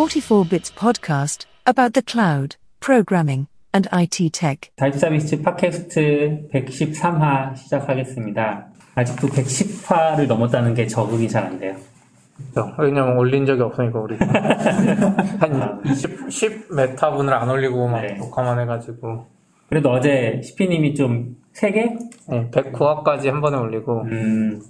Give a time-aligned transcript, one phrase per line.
[0.00, 4.70] 44 Bits podcast about the cloud, programming, and IT tech.
[4.76, 8.66] 다이브 서비스 팟캐스트 113화 시작하겠습니다.
[8.94, 11.76] 아직도 110화를 넘었다는 게 적응이 잘 안 돼요.
[12.54, 12.74] 그렇죠.
[12.78, 14.16] 왜냐면 올린 적이 없으니까 우리
[15.38, 18.14] 한 10, 10 메타분을 안 올리고 막 네.
[18.14, 19.26] 녹화만 해가지고
[19.68, 21.98] 그래도 어제 시피님이 좀 3개?
[22.30, 24.62] 네, 109화까지 한 번에 올리고 음,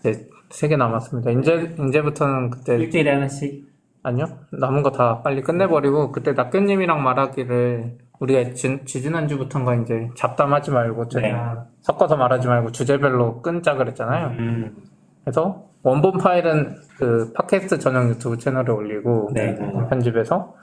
[0.00, 1.30] 이제 3개 남았습니다.
[1.30, 3.72] 이제 이제부터는 그때 일주일에 하나씩?
[4.04, 11.08] 아니요 남은 거 다 빨리 끝내버리고 그때 낙견님이랑 말하기를 우리가 지, 지난주부터인가 이제 잡담하지 말고
[11.08, 11.34] 저- 네.
[11.80, 14.28] 섞어서 말하지 말고 주제별로 끊자 그랬잖아요.
[14.38, 14.76] 음,
[15.24, 19.56] 그래서 원본 파일은 그 팟캐스트 전용 유튜브 채널에 올리고 네.
[19.90, 20.54] 편집해서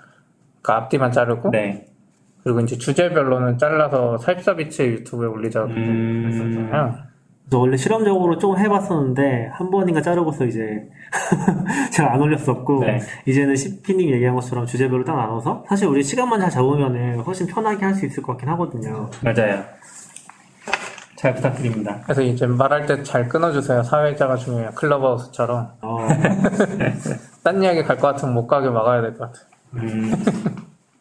[0.62, 1.88] 그 앞뒤만 자르고 네.
[2.44, 6.26] 그리고 이제 주제별로는 잘라서 44비치 유튜브에 올리자고 음.
[6.28, 6.96] 했었잖아요.
[7.52, 10.88] 저 원래 실험적으로 좀 해봤었는데 한 번인가 자르고서 이제
[11.92, 13.02] 제가 안 올렸었고 네.
[13.26, 17.92] 이제는 CP님 얘기한 것처럼 주제별로 딱 나눠서 사실 우리 시간만 잘 잡으면 훨씬 편하게 할
[17.94, 19.10] 수 있을 것 같긴 하거든요.
[19.22, 19.64] 맞아요.
[21.18, 22.00] 잘 부탁드립니다.
[22.04, 23.84] 그래서 이제 말할 때 잘 끊어주세요.
[23.84, 24.72] 사회자가 중요해요.
[24.72, 25.68] 클럽하우스처럼.
[25.82, 26.08] 어,
[27.44, 29.44] 딴 이야기 갈 것 같으면 못 가게 막아야 될 것 같아요.
[29.74, 30.14] 음,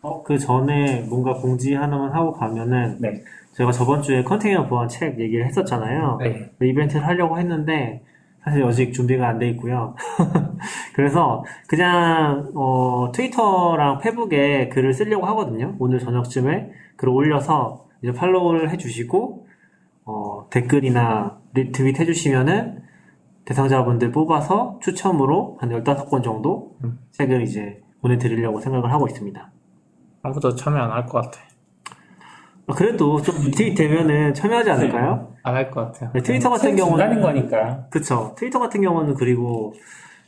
[0.02, 3.22] 어, 그 전에 뭔가 공지 하나만 하고 가면은 네.
[3.52, 6.18] 제가 저번 주에 컨테이너 보안 책 얘기를 했었잖아요.
[6.20, 6.50] 네.
[6.62, 8.02] 이벤트를 하려고 했는데
[8.44, 9.94] 사실 아직 준비가 안 돼 있고요.
[10.94, 15.74] 그래서 그냥 어, 트위터랑 페북에 글을 쓰려고 하거든요.
[15.78, 19.46] 오늘 저녁쯤에 글을 올려서 이제 팔로우를 해주시고
[20.06, 22.82] 어, 댓글이나 리트윗 해주시면은
[23.44, 26.98] 대상자분들 뽑아서 추첨으로 한 15권 정도 음.
[27.12, 29.50] 책을 이제 보내드리려고 생각을 하고 있습니다.
[30.22, 31.40] 아무도 참여 안 할 것 같아.
[32.70, 35.34] 어, 그래도 좀 리트윗 되면은 참여하지 않을까요?
[35.42, 36.10] 안 할 것 같아요.
[36.14, 37.86] 네, 트위터 같은 중간인 경우는 거니까.
[37.90, 38.34] 그쵸.
[38.38, 39.72] 트위터 같은 경우는 그리고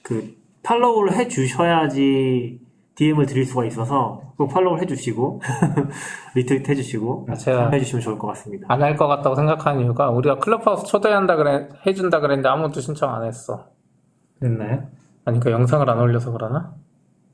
[0.03, 2.61] 그 follow를 해 주셔야지
[2.95, 5.41] DM을 드릴 수가 있어서 꼭 follow를 해 주시고
[6.35, 8.67] 리트윗 해 주시고 아, 제가 해 주시면 좋을 것 같습니다.
[8.71, 13.25] 안 할 것 같다고 생각하는 이유가 우리가 클럽하우스 초대한다 그래, 해준다 그랬는데 아무도 신청 안
[13.25, 13.67] 했어.
[14.41, 14.85] 됐나요?
[15.25, 16.75] 아니, 그 영상을 안 올려서 그러나?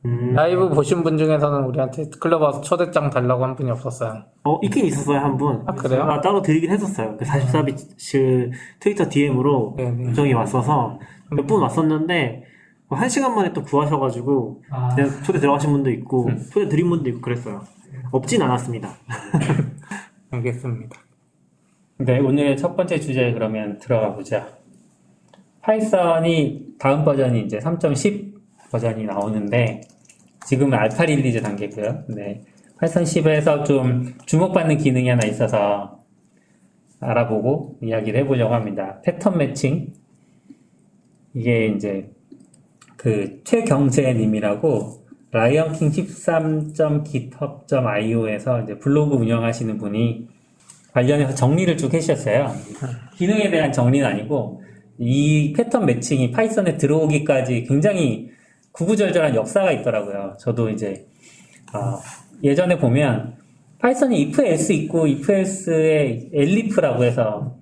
[0.08, 4.24] 음, 라이브 보신 분 중에서는 우리한테 클럽하우스 초대장 달라고 한 분이 없었어요.
[4.44, 5.62] 어, 있긴 있었어요, 한 분.
[5.66, 6.02] 아, 그래요?
[6.02, 7.16] 아, 따로 드리긴 했었어요.
[7.18, 10.08] 그 44비치 트위터 DM으로 네, 네.
[10.08, 10.98] 요청이 왔어서
[11.30, 12.44] 몇 분 왔었는데
[12.88, 14.94] 뭐한 시간 만에 또 구하셔가지고 아.
[14.94, 17.60] 그냥 초대 들어가신 분도 있고 초대 드린 분도 있고 그랬어요.
[18.12, 18.88] 없진 않았습니다.
[20.30, 20.96] 알겠습니다.
[21.98, 24.48] 네, 오늘 첫 번째 주제 그러면 들어가 보자.
[25.62, 28.32] 파이썬이 다음 버전이 이제 3.10
[28.70, 29.80] 버전이 나오는데
[30.48, 32.04] 지금은 alpha release 단계고요.
[32.08, 32.40] 네.
[32.78, 36.00] 파이썬 10에서 좀 주목받는 기능이 하나 있어서
[37.00, 39.02] 알아보고 이야기를 해보려고 합니다.
[39.04, 39.92] pattern matching.
[41.34, 42.08] 이게 이제
[42.96, 50.28] 그 최경재님이라고 lionking 13.github.io에서 이제 블로그 운영하시는 분이
[50.92, 52.54] 관련해서 정리를 쭉 해주셨어요.
[53.16, 54.62] 기능에 대한 정리는 아니고
[54.96, 58.37] 이 pattern matching이 파이썬에 들어오기까지 굉장히
[58.72, 60.36] 구구절절한 역사가 있더라고요.
[60.38, 61.06] 저도 이제
[61.72, 61.98] 어,
[62.42, 63.36] 예전에 보면
[63.78, 67.56] 파이썬이 if else 있고 if else에 elif라고 해서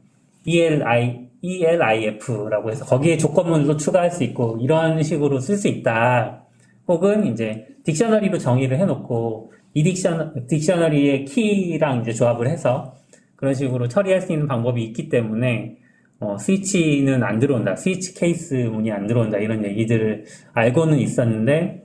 [0.46, 6.42] eli elif라고 해서 거기에 조건문도 추가할 수 있고 이런 식으로 쓸 수 있다.
[6.88, 12.94] 혹은 이제 dictionary로 정의를 해놓고 이 dictiona, dictionary의 key랑 이제 조합을 해서
[13.36, 15.76] 그런 식으로 처리할 수 있는 방법이 있기 때문에
[16.19, 17.77] 어, 스위치는 안 들어온다.
[17.77, 19.38] 스위치 케이스 문이 안 들어온다.
[19.38, 21.84] 이런 얘기들을 알고는 있었는데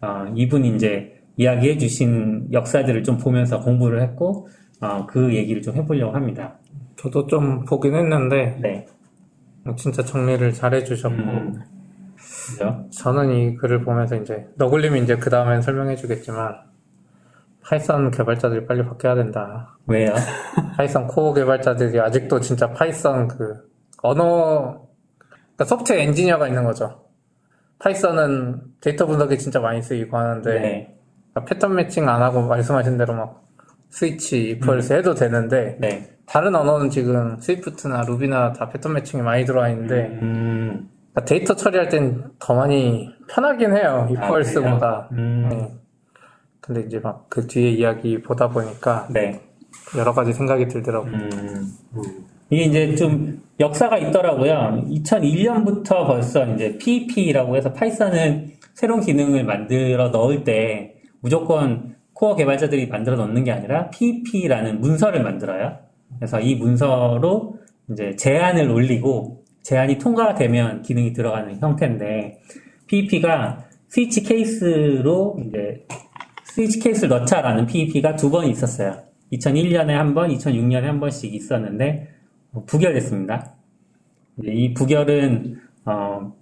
[0.00, 4.48] 어, 이분이 이제 이야기해 주신 역사들을 좀 보면서 공부를 했고
[4.80, 6.58] 어, 그 얘기를 좀 해보려고 합니다.
[6.96, 8.86] 저도 좀 보긴 했는데 네.
[9.76, 11.54] 진짜 정리를 잘 해주셨고 음.
[12.90, 16.71] 저는 이 글을 보면서 이제 너굴님이 이제 그 다음엔 설명해 주겠지만
[17.64, 19.76] 파이썬 개발자들이 빨리 바뀌어야 된다.
[19.86, 20.12] 왜요?
[20.76, 23.70] 파이썬 core 개발자들이 아직도 진짜 파이썬 그
[24.02, 24.88] 언어
[25.54, 27.02] 그러니까 소프트웨어 엔지니어가 있는 거죠.
[27.78, 30.96] 파이썬은 데이터 분석에 진짜 많이 쓰이고 하는데 네.
[31.32, 33.44] 그러니까 pattern matching 안 하고 말씀하신 대로 막
[33.90, 36.16] switch, if else 해도 되는데 네.
[36.26, 40.88] 다른 언어는 지금 스위프트나 루비나 다 pattern matching이 많이 들어와 있는데 음.
[41.12, 44.08] 그러니까 데이터 처리할 땐 더 많이 편하긴 해요.
[44.08, 45.08] 아, if else보다.
[45.12, 45.48] 음.
[45.50, 45.81] 네.
[46.62, 49.40] 근데 이제 막 그 뒤에 이야기 보다 보니까 네.
[49.96, 51.12] 여러 가지 생각이 들더라고요.
[51.12, 51.72] 음.
[52.50, 54.84] 이게 이제 좀 역사가 있더라고요.
[54.86, 63.16] 2001년부터 벌써 이제 PEP라고 해서 파이썬은 새로운 기능을 만들어 넣을 때 무조건 코어 개발자들이 만들어
[63.16, 65.78] 넣는 게 아니라 PEP라는 문서를 만들어요.
[66.18, 67.56] 그래서 이 문서로
[67.90, 72.40] 이제 제한을 올리고 제한이 통과되면 기능이 들어가는 형태인데
[72.86, 75.86] PEP가 switch case로 이제
[76.52, 79.02] switch case를 넣자라는 PEP가 두 번 있었어요.
[79.32, 82.08] 2001년에 한 번, 2006년에 한 번씩 있었는데
[82.52, 83.54] 어, 부결됐습니다.
[84.38, 86.34] 이제 이 부결은 어,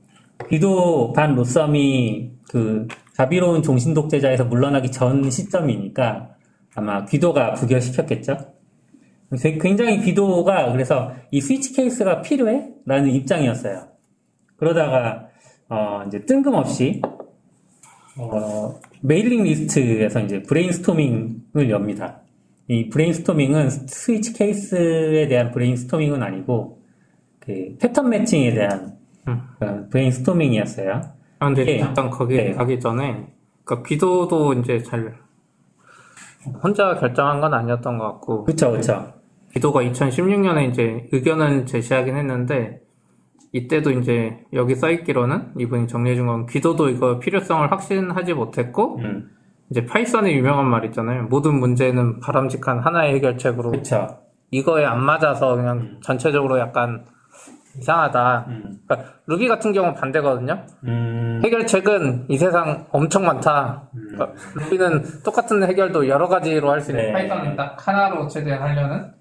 [0.49, 6.31] 귀도 반 로썸이 그 자비로운 종신 독재자에서 물러나기 전 시점이니까
[6.75, 8.37] 아마 귀도가 부결시켰겠죠.
[9.61, 12.69] 굉장히 귀도가 그래서 이 switch case가 필요해?
[12.85, 13.87] 라는 입장이었어요.
[14.57, 15.29] 그러다가
[15.69, 17.01] 어 이제 뜬금없이
[18.19, 22.20] 어 mailing list에서 이제 브레인스토밍을 엽니다.
[22.69, 26.82] 이 브레인스토밍은 switch case에 대한 브레인스토밍은 아니고
[27.41, 29.41] 그 pattern matching에 대한 음.
[29.58, 31.20] 그런 브레인스토밍이었어요.
[31.41, 31.79] 아, 근데 예.
[31.79, 32.52] 일단 거기 네.
[32.52, 33.26] 가기 전에,
[33.64, 35.14] 그니까 귀도도 이제 잘,
[36.62, 39.14] 혼자 결정한 건 아니었던 것 같고, 그쵸, 그쵸.
[39.52, 42.80] 귀도가 2016년에 이제 의견을 제시하긴 했는데
[43.52, 49.31] 이때도 이제 여기 써있기로는 이분이 정리해준 건 귀도도 이거 필요성을 확신하지 못했고 음,
[49.70, 51.25] 이제 파이썬의 유명한 말 있잖아요.
[51.25, 54.19] 모든 문제는 바람직한 하나의 해결책으로 그쵸.
[54.50, 57.05] 이거에 안 맞아서 그냥 전체적으로 약간
[57.79, 58.47] 이상하다.
[58.49, 60.64] 음, 그러니까 루비 같은 경우는 반대거든요.
[60.85, 63.88] 음, 해결책은 이 세상 엄청 많다.
[63.93, 67.12] 그러니까 루비는 똑같은 해결도 여러 가지로 할 수 있는 네.
[67.12, 69.12] 파이썬은 딱 하나로 최대한 하려는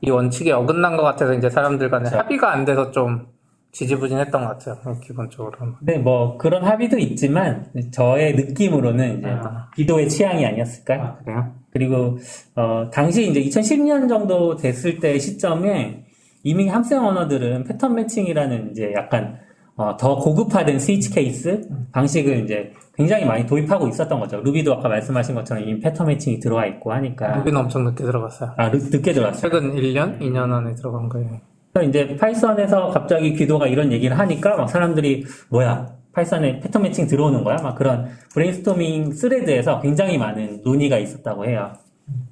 [0.00, 2.18] 이 원칙에 어긋난 것 같아서 이제 사람들 간에 그렇죠.
[2.24, 3.26] 합의가 안 돼서 좀
[3.72, 4.98] 지지부진했던 것 같아요.
[5.00, 5.52] 기본적으로.
[5.78, 9.68] 근데 뭐 그런 합의도 있지만 저의 느낌으로는 이제 아.
[9.76, 10.94] 귀도의 취향이 아니었을까?
[10.94, 11.52] 아, 그래요?
[11.70, 12.18] 그리고
[12.56, 16.04] 어, 당시 이제 2010년 정도 됐을 때 시점에
[16.42, 19.38] 이미 함수형 언어들은 pattern matching이라는 이제 약간
[19.76, 24.40] 어, 더 고급화된 switch case 방식을 이제 굉장히 많이 도입하고 있었던 거죠.
[24.40, 28.54] 루비도 아까 말씀하신 것처럼 이미 pattern matching이 들어와 있고 하니까 루비는 엄청 늦게 들어갔어요.
[28.56, 29.40] 아 루- 늦게 들어왔어요.
[29.40, 31.38] 최근 1년, 2년 안에 들어간 거예요.
[31.86, 37.56] 이제 파이썬에서 갑자기 귀도가 이런 얘기를 하니까 막 사람들이 뭐야 파이썬에 pattern matching 들어오는 거야?
[37.62, 41.72] 막 그런 브레인스토밍 thread에서 굉장히 많은 논의가 있었다고 해요.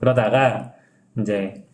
[0.00, 0.72] 그러다가
[1.20, 1.66] 이제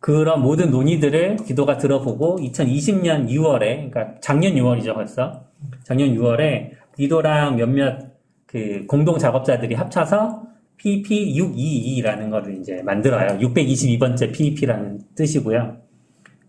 [0.00, 5.44] 그런 모든 논의들을 귀도가 들어보고 2020년 6월에 그러니까 작년 6월이죠 벌써
[5.82, 8.14] 작년 6월에 귀도랑 몇몇
[8.46, 10.42] 그 공동 작업자들이 합쳐서
[10.76, 13.38] PEP 622라는 거를 이제 만들어요.
[13.38, 15.83] 622번째 PEP라는 뜻이고요.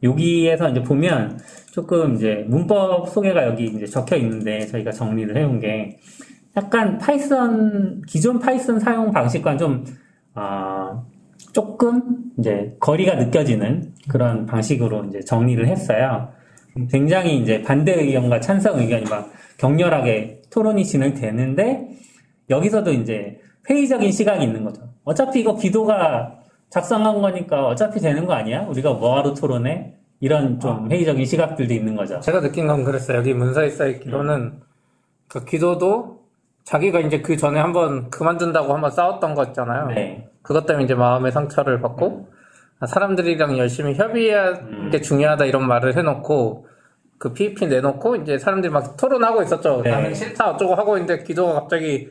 [0.05, 1.39] 여기에서 이제 보면
[1.71, 5.99] 조금 이제 문법 소개가 여기 이제 적혀 있는데 저희가 정리를 해온 게
[6.55, 9.85] 약간 파이썬 기존 파이썬 사용 방식과는 좀
[10.35, 11.05] 어,
[11.51, 12.01] 조금
[12.39, 16.29] 이제 거리가 느껴지는 그런 방식으로 이제 정리를 했어요.
[16.91, 21.87] 굉장히 이제 반대 의견과 찬성 의견이 막 격렬하게 토론이 진행되는데
[22.49, 24.83] 여기서도 이제 회의적인 시각이 있는 거죠.
[25.03, 26.39] 어차피 이거 기도가
[26.69, 28.63] 작성한 거니까 어차피 되는 거 아니야?
[28.63, 29.95] 우리가 뭐하러 토론해?
[30.19, 32.19] 이런 좀 회의적인 시각들도 있는 거죠.
[32.19, 33.17] 제가 느낀 건 그랬어요.
[33.17, 34.62] 여기 문서에 써있기로는
[35.27, 36.25] 그 기도도
[36.63, 39.88] 자기가 이제 그 전에 한번 그만둔다고 한번 싸웠던 거 있잖아요.
[39.88, 40.29] 네.
[40.41, 42.29] 그것 때문에 이제 마음의 상처를 받고
[42.79, 46.67] 아, 사람들이랑 열심히 협의하는 게 중요하다 이런 말을 해놓고
[47.17, 49.81] 그 PEP 내놓고 이제 사람들이 막 토론하고 있었죠.
[49.83, 49.91] 네.
[49.91, 52.09] 나는 싫다 어쩌고 하고 있는데 기도가 갑자기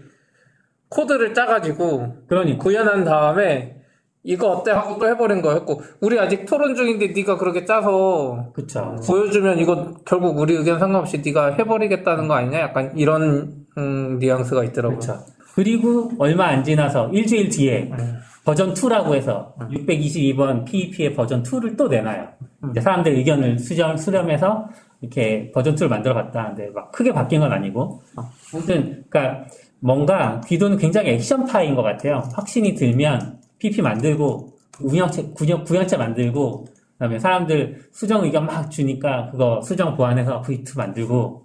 [0.89, 2.62] 코드를 짜가지고 그러니까.
[2.62, 3.77] 구현한 다음에
[4.26, 8.97] 이거 어때 하고 또 해버린 거였고 우리 아직 토론 중인데 네가 그렇게 짜서 그쵸.
[9.06, 12.58] 보여주면 이거 결국 우리 의견 상관없이 네가 해버리겠다는 거 아니냐?
[12.58, 14.99] 약간 이런 음, 뉘앙스가 있더라고요.
[14.99, 15.20] 그렇죠.
[15.55, 18.19] 그리고 얼마 안 지나서 일주일 뒤에 음.
[18.44, 22.29] 버전 2라고 해서 622번 PEP의 버전 2를 또 내놔요.
[22.65, 22.70] 음.
[22.70, 24.69] 이제 사람들 의견을 수렴, 수렴해서
[25.03, 26.46] 이렇게 버전 2를 만들어 봤다.
[26.49, 28.01] 근데 막 크게 바뀐 건 아니고.
[28.17, 28.22] 어.
[28.55, 29.44] 아무튼, 그러니까
[29.81, 32.22] 뭔가 귀도는 굉장히 액션파인 것 같아요.
[32.34, 39.61] 확신이 들면 PP 만들고 운영체, 구형, 구현체 만들고 그다음에 사람들 수정 의견 막 주니까 그거
[39.63, 41.44] 수정 보완해서 V2 만들고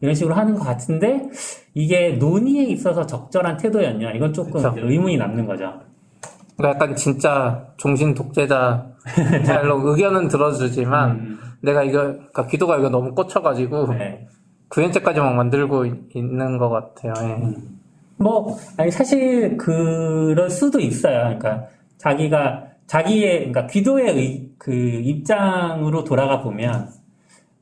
[0.00, 1.28] 이런 식으로 하는 것 같은데
[1.74, 4.74] 이게 논의에 있어서 적절한 태도였냐 이건 조금 그쵸.
[4.76, 5.72] 의문이 남는 거죠.
[6.56, 13.14] 그러니까 약간 진짜 종신 독재자 스타일로 의견은 들어주지만 음, 내가 이거 그러니까 기도가 이거 너무
[13.14, 14.26] 꽂혀가지고 네.
[14.68, 17.12] 구현체까지 막 만들고 있- 있는 것 같아요.
[17.28, 17.54] 예.
[18.18, 21.18] 뭐 아니 사실 그럴 수도 있어요.
[21.24, 21.66] 그러니까
[21.98, 26.88] 자기가 자기의 그러니까 귀도의 의- 그 입장으로 돌아가 보면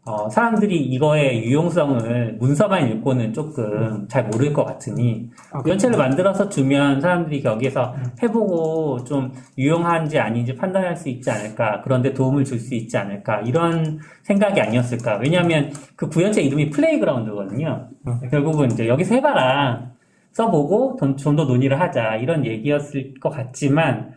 [0.08, 5.30] 어, 사람들이 이거의 유용성을 문서만 읽고는 조금 잘 모를 것 같으니
[5.66, 12.44] 연체를 만들어서 주면 사람들이 여기에서 해보고 좀 유용한지 아닌지 판단할 수 있지 않을까 그런데 도움을
[12.44, 15.16] 줄 수 있지 않을까 이런 생각이 아니었을까.
[15.16, 17.88] 왜냐하면 그 구현체 이름이 플레이그라운드거든요.
[18.30, 19.90] 결국은 이제 여기서 해봐라
[20.36, 24.12] 써보고 좀 더 논의를 하자 이런 얘기였을 것 같지만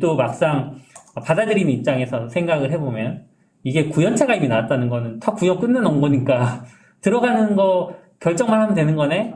[0.00, 0.76] 또 막상
[1.14, 3.24] 받아들이는 입장에서 생각을 해보면
[3.64, 6.64] 이게 구현체가 이미 나왔다는 거는 다 구현 끝내놓은 거니까
[7.00, 9.34] 들어가는 거 결정만 하면 되는 거네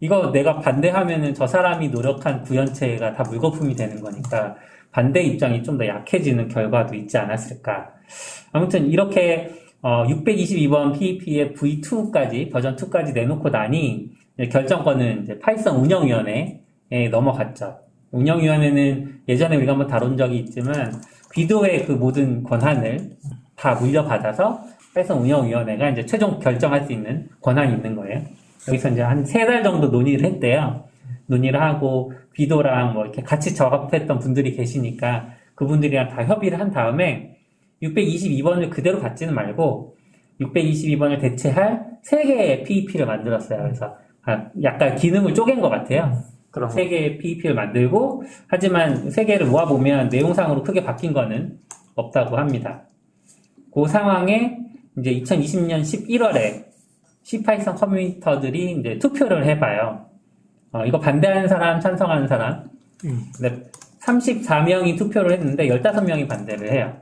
[0.00, 4.56] 이거 내가 반대하면은 저 사람이 노력한 구현체가 다 물거품이 되는 거니까
[4.92, 7.90] 반대 입장이 좀 더 약해지는 결과도 있지 않았을까.
[8.52, 9.50] 아무튼 이렇게
[9.82, 14.10] 어, 622번 PEP의 V2까지 버전 2까지 내놓고 나니
[14.48, 17.78] 결정권은 이제 파이썬 운영위원회에 넘어갔죠.
[18.12, 20.92] 운영위원회는 예전에 우리가 한번 다룬 적이 있지만
[21.32, 23.10] 귀도의 그 모든 권한을
[23.56, 24.62] 다 물려받아서
[24.94, 28.22] 파이썬 운영위원회가 이제 최종 결정할 수 있는 권한이 있는 거예요.
[28.68, 30.84] 여기서 이제 한 세 달 정도 논의를 했대요.
[31.26, 37.36] 논의를 하고 귀도랑 뭐 이렇게 같이 작업했던 분들이 계시니까 그분들이랑 다 협의를 한 다음에
[37.82, 39.96] 622번을 그대로 받지는 말고
[40.40, 43.62] 622번을 대체할 세 개의 PEP를 만들었어요.
[43.62, 43.94] 그래서 아,
[44.62, 46.22] 약간 기능을 쪼갠 것 같아요.
[46.50, 51.58] 그럼 세 개의 PEP를 만들고 하지만 세 개를 모아 보면 내용상으로 크게 바뀐 거는
[51.94, 52.82] 없다고 합니다.
[53.72, 54.58] 그 상황에
[54.98, 56.64] 이제 2020년 11월에
[57.22, 60.06] CPython committer들이 이제 투표를 해봐요.
[60.72, 62.68] 어, 이거 반대하는 사람, 찬성하는 사람.
[63.36, 63.70] 근데
[64.02, 66.96] 34명이 투표를 했는데 15명이 반대를 해요.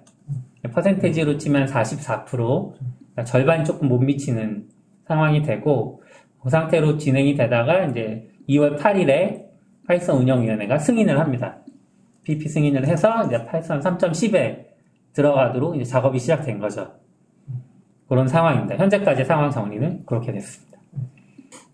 [0.72, 4.68] 퍼센테이지로 치면 44%, 그러니까 절반이 조금 못 미치는
[5.06, 6.02] 상황이 되고,
[6.42, 9.46] 그 상태로 진행이 되다가 이제 2월 8일에
[9.86, 11.58] 파이썬 운영위원회가 승인을 합니다.
[12.24, 14.66] PEP 승인을 해서 이제 파이썬 3.10에
[15.12, 16.92] 들어가도록 이제 작업이 시작된 거죠.
[18.08, 18.76] 그런 상황입니다.
[18.76, 20.78] 현재까지 상황 정리는 그렇게 됐습니다.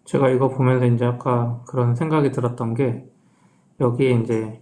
[0.04, 3.04] 제가 이거 보면서 이제 아까 그런 생각이 들었던 게
[3.80, 4.60] 여기에 이제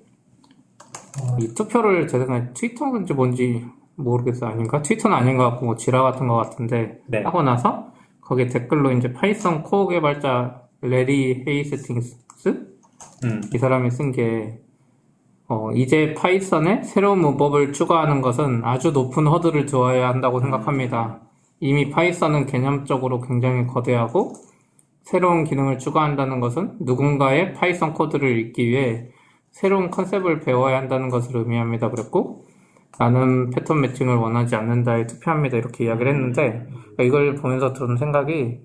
[1.20, 3.64] 어, 이 투표를 제 생각에 트위터인지 뭔지
[3.96, 4.50] 모르겠어요.
[4.50, 4.80] 아닌가?
[4.82, 7.22] 트위터는 아닌 것 같고 뭐 Jira 같은 것 같은데 네.
[7.22, 7.91] 하고 나서
[8.22, 12.22] 거기에 댓글로 이제 파이썬 코어 개발자 레리 헤이스팅스
[13.24, 14.58] 음, 이 사람이 쓴 게,
[15.48, 21.20] 어, 이제 파이썬에 새로운 문법을 추가하는 것은 아주 높은 허들을 두어야 한다고 생각합니다.
[21.60, 24.34] 이미 파이썬은 개념적으로 굉장히 거대하고,
[25.02, 29.08] 새로운 기능을 추가한다는 것은 누군가의 파이썬 코드를 읽기 위해
[29.50, 31.90] 새로운 컨셉을 배워야 한다는 것을 의미합니다.
[31.90, 32.46] 그랬고,
[32.98, 35.56] 나는 pattern matching을 원하지 않는다에 투표합니다.
[35.56, 38.60] 이렇게 이야기를 했는데, 그러니까 이걸 보면서 들은 생각이,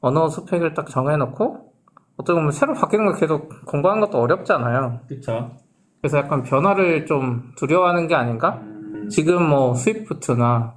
[0.00, 1.72] 언어 스펙을 딱 정해놓고,
[2.16, 5.00] 어떻게 보면 새로 바뀌는 걸 계속 공부하는 것도 어렵잖아요.
[5.08, 5.52] 그쵸.
[6.00, 8.60] 그래서 약간 변화를 좀 두려워하는 게 아닌가?
[9.10, 10.74] 지금 뭐 스위프트나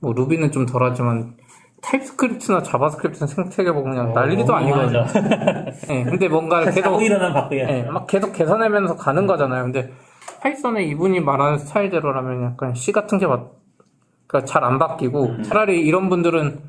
[0.00, 1.34] 뭐 루비는 좀 덜하지만
[1.82, 5.04] 타입스크립트나 자바스크립트는 생태계보고 그냥 난리도 아니거든요.
[5.90, 7.68] 예, 근데 뭔가 계속 계속 일어난 바꾸야.
[7.68, 9.64] 예, 막 계속 개선하면서 가는 거잖아요.
[9.64, 9.92] 근데
[10.40, 13.40] 파이썬에 이분이 말하는 스타일대로라면 약간 C 같은 게 맞,
[14.26, 16.60] 그러니까 잘 안 바뀌고 차라리 이런 분들은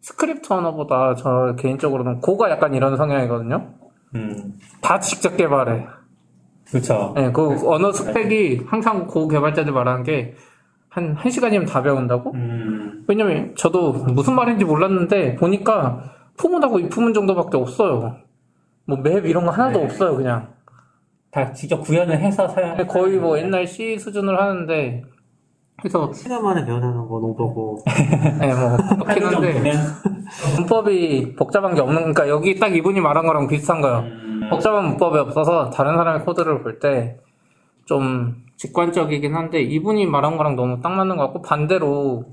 [0.00, 3.66] 스크립트 언어보다 저 개인적으로는 Go가 약간 이런 성향이거든요.
[4.14, 5.86] 음, 다 직접 개발해.
[6.70, 7.14] 그쵸.
[7.16, 10.34] 예, 그 언어 스펙이 항상 Go 개발자들 말하는 게
[10.88, 12.32] 한, 한 시간이면 다 배운다고?
[12.34, 16.04] 음, 왜냐면 저도 무슨 말인지 몰랐는데 보니까
[16.38, 18.16] for문하고 if문 정도밖에 없어요.
[18.86, 19.84] 뭐 map 이런 거 하나도 네.
[19.84, 20.53] 없어요, 그냥.
[21.34, 22.76] 다 직접 구현을 해서 사용.
[22.86, 25.02] 거의 뭐 옛날 C 수준을 하는데
[25.80, 27.82] 그래서 시간 만에 배워내는 건 오버고
[28.42, 29.72] 예, 뭐 그렇긴 한데.
[30.56, 33.98] 문법이 복잡한 게 없는 그러니까 여기 딱 이분이 말한 거랑 비슷한 거예요.
[33.98, 37.16] 음, 복잡한 문법이 없어서 다른 사람의 코드를 볼 때
[37.86, 42.24] 좀 직관적이긴 한데 이분이 말한 거랑 너무 딱 맞는 것 같고 반대로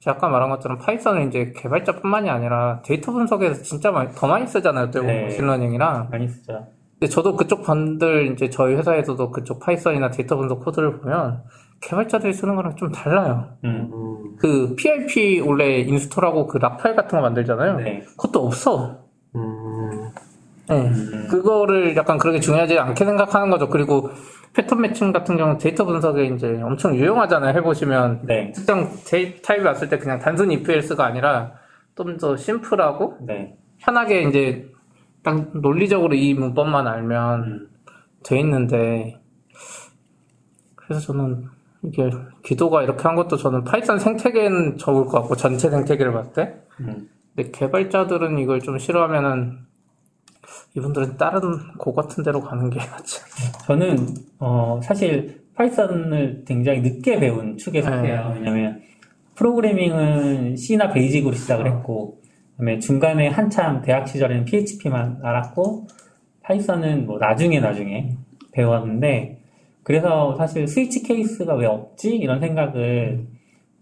[0.00, 4.90] 제가 아까 말한 것처럼 파이썬은 이제 개발자뿐만이 아니라 데이터 분석에서 진짜 많이, 더 많이 쓰잖아요.
[4.90, 5.22] 네.
[5.22, 6.66] 머신러닝이랑 많이 쓰죠.
[7.00, 11.42] 근데 저도 그쪽 분들 이제 저희 회사에서도 그쪽 파이썬이나 데이터 분석 코드를 보면
[11.80, 13.48] 개발자들이 쓰는 거랑 좀 달라요.
[13.64, 17.76] 음, 음, 그 PIP 원래 install하고 그 lock 파일 같은 거 만들잖아요.
[17.78, 18.00] 네.
[18.18, 18.98] 그것도 없어.
[19.34, 20.10] 음,
[20.68, 20.92] 네.
[21.30, 23.68] 그거를 약간 그렇게 중요하지 않게 생각하는 거죠.
[23.70, 24.10] 그리고
[24.52, 27.54] 패턴 매칭 같은 경우는 데이터 분석에 이제 엄청 유용하잖아요.
[27.56, 28.20] 해보시면.
[28.26, 28.52] 네.
[28.52, 31.52] 특정 데이터 타입이 왔을 때 그냥 단순히 if else가 아니라
[31.96, 33.56] 좀 더 심플하고 네.
[33.78, 34.66] 편하게 이제
[35.22, 37.68] 딱 논리적으로 이 문법만 알면 음.
[38.24, 39.20] 돼 있는데
[40.74, 41.46] 그래서 저는
[41.82, 42.10] 이게
[42.44, 47.08] 귀도가 이렇게 한 것도 저는 파이썬 생태계는 적을 것 같고 전체 생태계를 봤을 때 음.
[47.34, 49.58] 근데 개발자들은 이걸 좀 싫어하면은
[50.76, 51.40] 이분들은 다른
[51.78, 53.20] Go 같은 데로 가는 게 낫지
[53.66, 54.08] 저는
[54.38, 58.32] 어, 사실 파이썬을 굉장히 늦게 배운 축에 속해요.
[58.34, 58.80] 왜냐면
[59.34, 62.19] 프로그래밍은 C나 베이직으로 시작을 했고,
[62.60, 65.86] 그다음에 중간에 한참 대학 시절에는 PHP만 알았고,
[66.42, 68.16] 파이썬은 뭐 나중에 나중에
[68.52, 69.40] 배웠는데,
[69.82, 72.14] 그래서 사실 스위치 케이스가 왜 없지?
[72.16, 73.26] 이런 생각을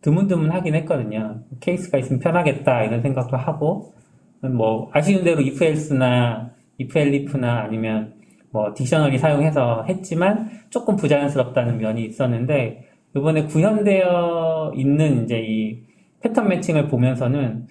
[0.00, 1.40] 드문드문 하긴 했거든요.
[1.60, 3.92] 케이스가 있으면 편하겠다 이런 생각도 하고,
[4.40, 8.14] 뭐 아쉬운 대로 if else나 if elif나 아니면
[8.50, 15.82] 뭐 dictionary 사용해서 했지만 조금 부자연스럽다는 면이 있었는데 이번에 구현되어 있는 이제 이
[16.22, 17.66] 패턴 매칭을 보면서는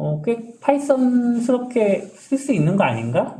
[0.00, 3.36] 어, 꽤 파이썬스럽게 쓸 수 있는 거 아닌가?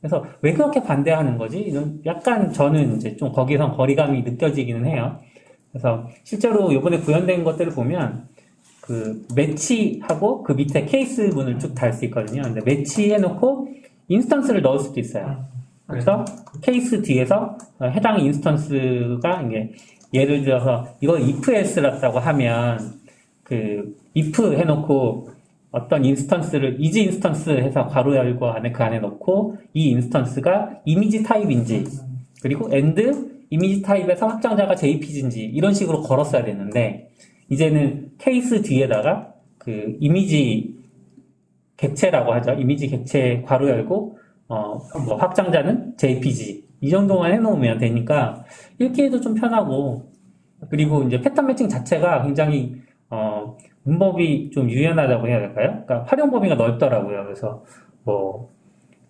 [0.00, 1.58] 그래서 왜 그렇게 반대하는 거지?
[1.58, 5.18] 이런 약간 저는 이제 좀 거기서 거리감이 느껴지기는 해요.
[5.72, 8.28] 그래서 실제로 이번에 구현된 것들을 보면
[8.80, 12.42] 그 매치하고 그 밑에 케이스 문을 쭉 달 수 있거든요.
[12.42, 13.68] 근데 매치해놓고
[14.06, 15.46] instance를 넣을 수도 있어요.
[15.88, 16.24] 그래서
[16.62, 19.72] 케이스 뒤에서 해당 instance가 이게
[20.12, 22.78] 예를 들어서 이거 if else라고 하면
[23.42, 25.33] 그 if 해놓고
[25.74, 31.84] 어떤 instance를 isinstance 해서 괄호 열고 안에 그 안에 넣고 이 instance가 이미지 타입인지
[32.40, 33.02] 그리고 and
[33.50, 37.10] 이미지 타입에서 확장자가 JPG인지 이런 식으로 걸었어야 되는데
[37.48, 40.76] 이제는 케이스 뒤에다가 그 이미지
[41.76, 42.52] 객체라고 하죠.
[42.52, 48.44] 이미지 객체 괄호 열고 어, 뭐 확장자는 JPG 이 정도만 해놓으면 되니까
[48.78, 50.12] 읽기에도 좀 편하고
[50.70, 52.76] 그리고 이제 패턴 매칭 자체가 굉장히
[53.10, 55.82] 어, 문법이 좀 유연하다고 해야 될까요?
[55.86, 57.24] 그러니까 활용 범위가 넓더라고요.
[57.24, 57.64] 그래서
[58.04, 58.50] 뭐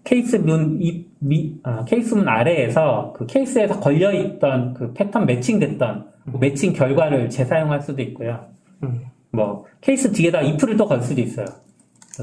[0.04, 6.36] 케이스 문, 이, 미, 아, 케이스 문 아래에서 그 케이스에서 걸려있던 그 패턴 매칭됐던 그
[6.38, 8.46] 매칭 결과를 재사용할 수도 있고요.
[8.82, 9.06] 음.
[9.32, 11.46] 뭐 케이스 뒤에다 if를 또 걸 수도 있어요.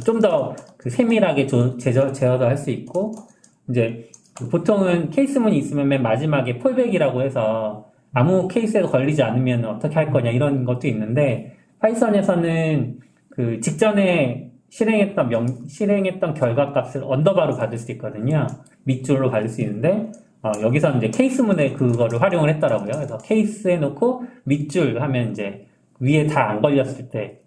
[0.05, 3.13] 좀 더 그 세밀하게 조, 제저, 제어도 할 수 있고
[3.70, 10.12] 이제 그 보통은 케이스문이 있으면 맨 마지막에 폴백이라고 해서 아무 케이스에 걸리지 않으면 어떻게 할
[10.12, 13.00] 거냐 이런 것도 있는데 파이썬에서는
[13.32, 18.48] 그 직전에 실행했던 명, 실행했던 결과 값을 언더바로 받을 수 있거든요.
[18.84, 20.12] 밑줄로 받을 수 있는데,
[20.44, 22.92] 어, 여기서 이제 케이스문에 그거를 활용을 했더라고요.
[22.94, 25.68] 그래서 케이스 해놓고 밑줄 하면 이제
[26.00, 27.40] 위에 다 안 걸렸을 때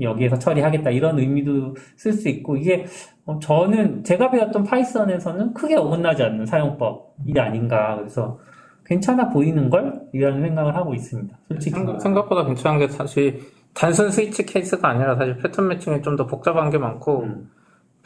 [0.00, 2.86] 여기에서 처리하겠다 이런 의미도 쓸 수 있고 이게
[3.26, 8.38] 어, 저는 제가 배웠던 파이썬에서는 크게 어긋나지 않는 사용법이 아닌가 그래서
[8.86, 11.36] 괜찮아 보이는 걸 이라는 생각을 하고 있습니다.
[11.48, 13.40] 솔직히 생각- 생각보다 괜찮은 게 사실
[13.74, 17.50] 단순 스위치 케이스가 아니라 사실 패턴 매칭이 좀 더 복잡한 게 많고 음.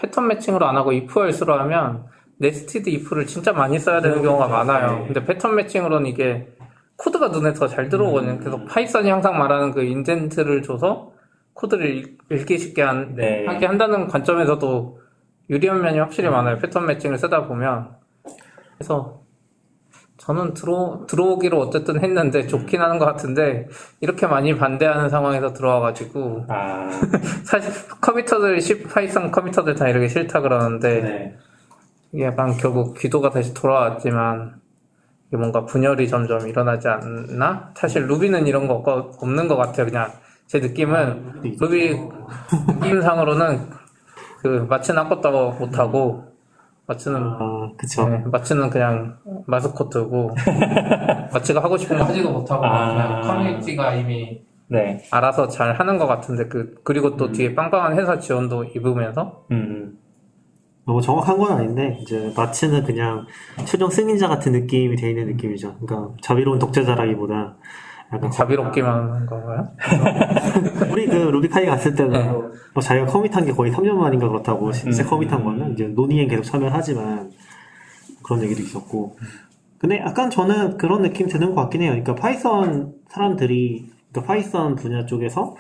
[0.01, 2.05] 패턴 매칭으로 안 하고 if else로 하면
[2.39, 4.23] nested if를 진짜 많이 써야 되는.
[4.23, 4.99] 경우가 많아요.
[4.99, 5.05] 네.
[5.07, 6.49] 근데 패턴 매칭으로는 이게
[6.97, 8.33] 코드가 눈에 더 잘 들어오거든요.
[8.33, 8.39] 음.
[8.41, 11.13] 그래서 파이썬이 항상 말하는 그 indent를 줘서
[11.55, 13.47] 코드를 읽- 읽기 쉽게 한, 네.
[13.47, 15.01] 하게 한다는 관점에서도
[15.51, 16.59] 유리한 면이 확실히 많아요.
[16.59, 17.91] 패턴 매칭을 쓰다 보면.
[18.77, 19.23] 그래서
[20.27, 23.69] 저는 들어, 들어오기로 어쨌든 했는데 좋긴 하는 것 같은데
[24.01, 26.89] 이렇게 많이 반대하는 상황에서 들어와가지고 아
[27.45, 31.37] 사실 committer들 파이썬 committer들 다 이렇게 싫다 그러는데 네.
[32.13, 34.55] 이게 약간 결국 귀도가 다시 돌아왔지만
[35.29, 37.73] 이게 뭔가 분열이 점점 일어나지 않나?
[37.75, 39.85] 사실 루비는 이런 거 없- 없는 것 같아요.
[39.87, 40.11] 그냥
[40.47, 41.99] 제 느낌은 루비
[42.81, 43.61] 느낌상으로는
[44.41, 46.34] 그 마치는 아무것도 못하고
[46.87, 48.09] 마치는 아, 그쵸.
[48.09, 49.17] 네, 마치는 그냥
[49.47, 50.35] 마스코트고
[51.33, 52.93] 마치가 하고 싶은 거 하지도 못하고 아.
[52.93, 55.03] 그냥 커뮤니티가 이미 네.
[55.11, 59.99] 알아서 잘 하는 것 같은데 그 그리고 또 뒤에 빵빵한 회사 지원도 입으면서 음.
[60.87, 63.27] 너무 정확한 건 아닌데 이제 마치는 그냥
[63.65, 65.77] 최종 승인자 같은 느낌이 돼 있는 느낌이죠.
[65.79, 67.57] 그러니까 자비로운 독재자라기보다
[68.31, 69.69] 자비롭기만 하는 건가요?
[70.93, 72.31] 우리 그 RubyKaigi 갔을 때도 네.
[72.73, 75.09] 뭐 자기가 commit한 게 거의 3년 만인가 그렇다고 진짜 음.
[75.09, 77.31] commit한 거는 이제 논의엔 계속 참여하지만
[78.23, 79.17] 그런 얘기도 있었고
[79.79, 81.91] 근데 약간 저는 그런 느낌 드는 것 같긴 해요.
[81.91, 85.57] 그러니까 파이썬 사람들이 그러니까 파이썬 분야 쪽에서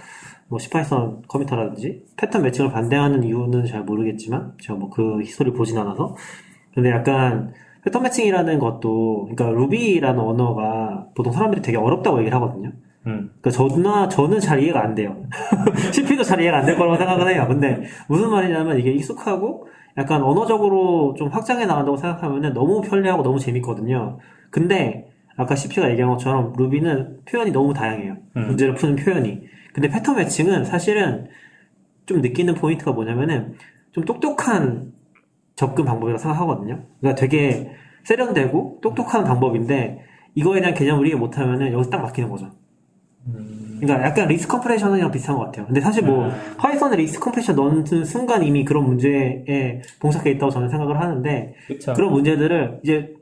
[0.48, 6.14] 뭐 CPython committer라든지 패턴 매칭을 반대하는 이유는 잘 모르겠지만 제가 뭐 그 히스토리를 보진 않아서
[6.74, 7.52] 근데 약간
[7.84, 12.70] 패턴 매칭이라는 것도 그러니까 루비라는 언어가 보통 사람들이 되게 어렵다고 얘기를 하거든요.
[13.06, 13.30] 음.
[13.40, 15.16] 그러니까 저나 저는 잘 이해가 안 돼요.
[15.92, 17.44] CP도 잘 이해가 안 될 거라고 생각은 해요.
[17.46, 19.68] 근데 무슨 말이냐면 이게 익숙하고
[19.98, 24.18] 약간 언어적으로 좀 확장해 나간다고 생각하면 너무 편리하고 너무 재밌거든요.
[24.50, 28.16] 근데 아까 CP가 얘기한 것처럼 루비는 표현이 너무 다양해요.
[28.36, 28.46] 음.
[28.46, 29.42] 문제를 푸는 표현이.
[29.74, 31.26] 근데 패턴 매칭은 사실은
[32.06, 33.54] 좀 느끼는 포인트가 뭐냐면은
[33.92, 34.93] 좀 똑똑한
[35.56, 36.82] 접근 방법이라고 생각하거든요.
[37.00, 37.70] 그러니까 되게
[38.04, 40.00] 세련되고 똑똑한 방법인데
[40.34, 42.50] 이거에 대한 개념을 이해 못하면은 여기서 딱 막히는 거죠.
[43.80, 45.66] 그러니까 약간 list comprehension이랑 비슷한 것 같아요.
[45.66, 51.00] 근데 사실 뭐 파이썬에 list comprehension 넣는 순간 이미 그런 문제에 봉착해 있다고 저는 생각을
[51.00, 51.92] 하는데 그렇죠.
[51.94, 53.14] 그런 문제들을 이제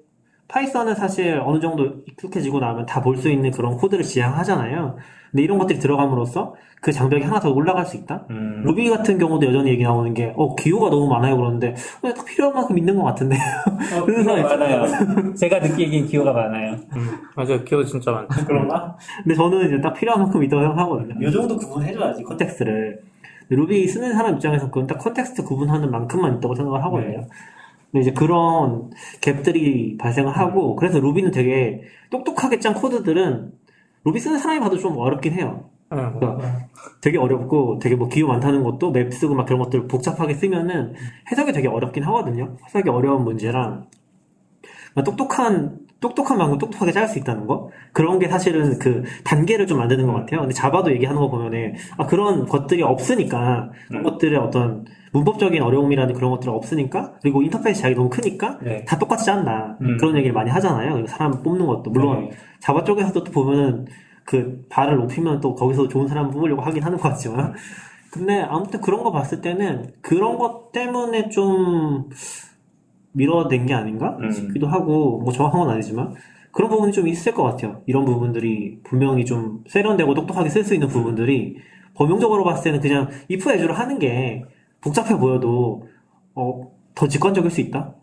[0.52, 4.96] 파이썬은 사실 어느 정도 익숙해지고 나면 다 볼 수 있는 그런 코드를 지향하잖아요.
[5.30, 8.26] 근데 이런 것들이 들어감으로써 그 장벽이 하나 더 올라갈 수 있다?
[8.28, 8.62] 음.
[8.66, 11.36] 루비 같은 경우도 여전히 얘기 나오는 게, 어, 기호가 너무 많아요.
[11.36, 13.36] 그러는데, 어, 딱 필요한 만큼 있는 것 같은데.
[13.96, 15.34] 어, 그런 사람 많아요.
[15.34, 16.76] 제가 느끼기엔 기호가 많아요.
[17.36, 17.64] 맞아요.
[17.64, 18.44] 기호 진짜 많죠.
[18.44, 18.96] 그런가?
[19.22, 21.28] 근데 저는 이제 딱 필요한 만큼 있다고 생각하거든요.
[21.28, 23.00] 이 정도 구분해줘야지, context를.
[23.48, 27.18] 근데 루비 쓰는 사람 입장에서 그건 딱 context 구분하는 만큼만 있다고 생각을 하거든요.
[27.20, 27.26] 네.
[27.92, 33.52] 근데 이제 그런 갭들이 발생을 하고, 그래서 루비는 되게 똑똑하게 짠 코드들은
[34.04, 35.68] 루비 쓰는 사람이 봐도 좀 어렵긴 해요.
[35.92, 36.18] 응.
[36.18, 36.68] 그러니까
[37.02, 40.94] 되게 어렵고 되게 뭐 기호 많다는 것도 map 쓰고 막 그런 것들 복잡하게 쓰면은
[41.30, 42.56] 해석이 되게 어렵긴 하거든요.
[42.64, 43.86] 해석이 어려운 문제랑
[44.94, 49.78] 막 똑똑한 똑똑한 방법 똑똑하게 짤 수 있다는 거 그런 게 사실은 그 단계를 좀
[49.78, 50.40] 만드는 것 같아요.
[50.40, 56.30] 근데 자바도 얘기하는 거 보면은 아 그런 것들이 없으니까 그런 것들의 어떤 문법적인 어려움이라는 그런
[56.32, 58.84] 것들이 없으니까 그리고 인터페이스 자기 너무 크니까 네.
[58.84, 59.96] 다 똑같이 짠다 음.
[59.98, 61.06] 그런 얘기를 많이 하잖아요.
[61.06, 62.30] 사람 뽑는 것도 물론 네.
[62.60, 63.86] 자바 쪽에서도 또 보면은
[64.24, 67.54] 그 발을 높이면 또 거기서 좋은 사람 뽑으려고 하긴 하는 것 같지만
[68.10, 72.08] 근데 아무튼 그런 거 봤을 때는 그런 것 때문에 좀
[73.12, 74.30] 밀어낸 게 아닌가 음.
[74.30, 76.14] 싶기도 하고 뭐 정확한 건 아니지만
[76.50, 77.80] 그런 부분이 좀 있을 것 같아요.
[77.86, 81.56] 이런 부분들이 분명히 좀 세련되고 똑똑하게 쓸 수 있는 부분들이
[81.94, 84.44] 범용적으로 봤을 때는 그냥 if 애주를 하는 게
[84.80, 85.88] 복잡해 보여도
[86.34, 87.94] 어, 더 직관적일 수 있다.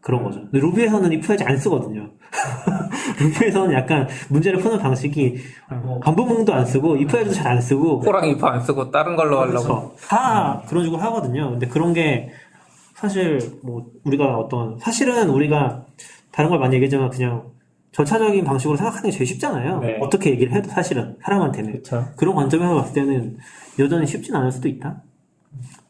[0.00, 0.40] 그런 거죠.
[0.42, 2.10] 근데 루비에서는 if 애주 안 쓰거든요.
[3.20, 5.36] 루비에서는 약간 문제를 푸는 방식이
[5.82, 9.40] 뭐 반복문도 안 쓰고 if 애주도 잘 안 쓰고 호랑이 이프 안 쓰고 다른 걸로
[9.40, 9.62] 하려고.
[9.64, 9.94] 그렇죠.
[10.08, 11.50] 다 그런 식으로 하거든요.
[11.50, 12.30] 근데 그런 게
[12.96, 15.86] 사실 뭐 우리가 어떤 사실은 우리가
[16.32, 17.44] 다른 걸 많이 얘기하지만 그냥
[17.92, 19.80] 절차적인 방식으로 생각하는 게 제일 쉽잖아요.
[19.80, 19.98] 네.
[20.00, 22.04] 어떻게 얘기를 해도 사실은 사람한테는 그렇죠.
[22.16, 23.36] 그런 관점에서 봤을 때는
[23.78, 25.02] 여전히 쉽진 않을 수도 있다.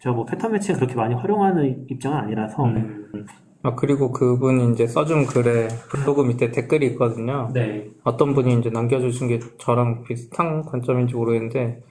[0.01, 3.27] 제가 뭐 패턴 매칭을 그렇게 많이 활용하는 입장은 아니라서 음.
[3.62, 7.51] 아, 그리고 그분이 이제 써준 글에 블로그 밑에 댓글이 있거든요.
[7.53, 7.88] 네.
[8.05, 11.83] 어떤 분이 이제 남겨주신 게 저랑 비슷한 관점인지 모르겠는데,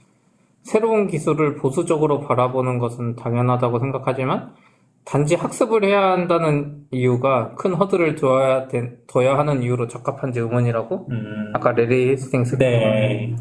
[0.62, 4.54] 새로운 기술을 보수적으로 바라보는 것은 당연하다고 생각하지만,
[5.06, 11.06] 단지 학습을 해야 한다는 이유가 큰 허들을 둬야, 된- 둬야 하는 이유로 적합한지 의문이라고?
[11.10, 11.52] 음.
[11.54, 12.58] 아까 레리 헤스팅스.
[12.58, 13.36] 네.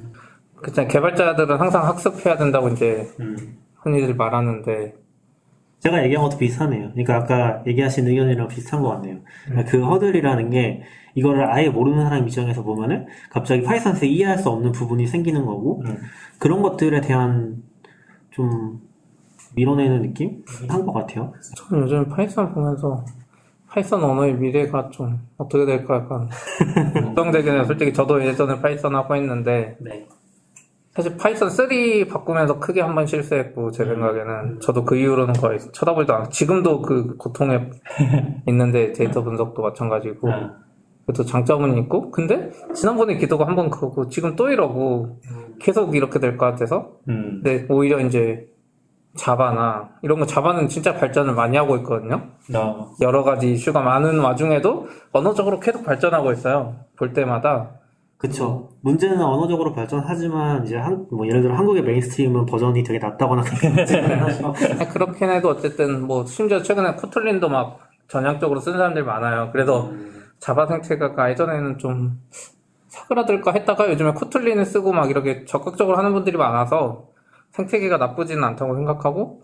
[0.58, 0.88] 그쵸.
[0.88, 3.36] 개발자들은 항상 학습해야 된다고 이제 음.
[3.78, 4.93] 흔히들 말하는데,
[5.80, 6.91] 제가 얘기한 것도 비슷하네요.
[6.91, 9.17] 그러니까 아까 얘기하신 의견이랑 비슷한 것 같네요.
[9.45, 10.84] 그러니까 그 허들이라는 게
[11.15, 15.97] 이거를 아예 모르는 사람 입장에서 보면은 갑자기 파이썬에서 이해할 수 없는 부분이 생기는 거고 음.
[16.39, 17.63] 그런 것들에 대한
[18.32, 18.82] 좀
[19.55, 21.33] 밀어내는 느낌 한 것 같아요.
[21.55, 23.03] 저는 요즘 파이썬 보면서
[23.69, 26.29] 파이썬 언어의 미래가 좀 어떻게 될까 약간
[27.03, 27.63] 걱정되긴 해요.
[27.65, 30.07] 솔직히 저도 예전에 파이썬 하고 했는데 네.
[30.93, 31.67] 사실 파이썬 3
[32.09, 37.17] 바꾸면서 크게 한 번 실수했고 제 생각에는 저도 그 이후로는 거의 쳐다보지도 않고 지금도 그
[37.17, 37.69] 고통에
[38.47, 40.51] 있는데 데이터 분석도 마찬가지고 아.
[41.05, 45.19] 그것도 장점은 있고 근데 지난번에 귀도가 한 번 그거고 지금 또 이러고
[45.59, 47.41] 계속 이렇게 될 것 같아서 음.
[47.43, 48.47] 근데 오히려 이제
[49.15, 52.30] 자바나 이런 거 자바는 진짜 발전을 많이 하고 있거든요.
[52.54, 52.91] 어.
[53.01, 56.75] 여러 가지 이슈가 많은 와중에도 언어적으로 계속 발전하고 있어요.
[56.97, 57.71] 볼 때마다.
[58.17, 58.69] 그쵸.
[58.82, 63.43] 문제는 언어적으로 발전하지만 이제 한, 뭐 예를 들어 한국의 mainstream은 버전이 되게 낮다거나
[64.93, 69.49] 그렇긴 해도 어쨌든 뭐 심지어 최근에 코틀린도 막 전향적으로 쓰는 사람들이 많아요.
[69.51, 69.91] 그래서
[70.39, 72.19] 자바 생태계가 예전에는 좀
[72.88, 77.08] 사그라들까 했다가 요즘에 코틀린을 쓰고 막 이렇게 적극적으로 하는 분들이 많아서
[77.55, 79.43] 생태계가 나쁘지는 않다고 생각하고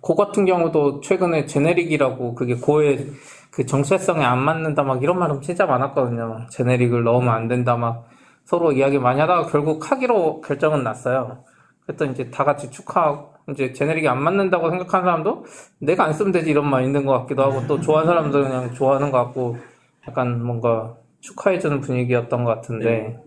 [0.00, 3.06] 고 같은 경우도 최근에 generic이라고 그게 고의
[3.50, 6.46] 그 정체성에 안 맞는다 막 이런 말은 진짜 많았거든요.
[6.50, 8.06] generic을 넣으면 안 된다 막
[8.44, 11.44] 서로 이야기 많이 하다가 결국 하기로 결정은 났어요.
[11.86, 15.46] 그랬더니 이제 다 같이 축하하고 이제 제네릭이 안 맞는다고 생각하는 사람도
[15.78, 19.10] 내가 안 쓰면 되지 이런 말 있는 것 같기도 하고 또 좋아하는 사람들은 그냥 좋아하는
[19.10, 19.56] 것 같고
[20.06, 23.18] 약간 뭔가 축하해주는 분위기였던 것 같은데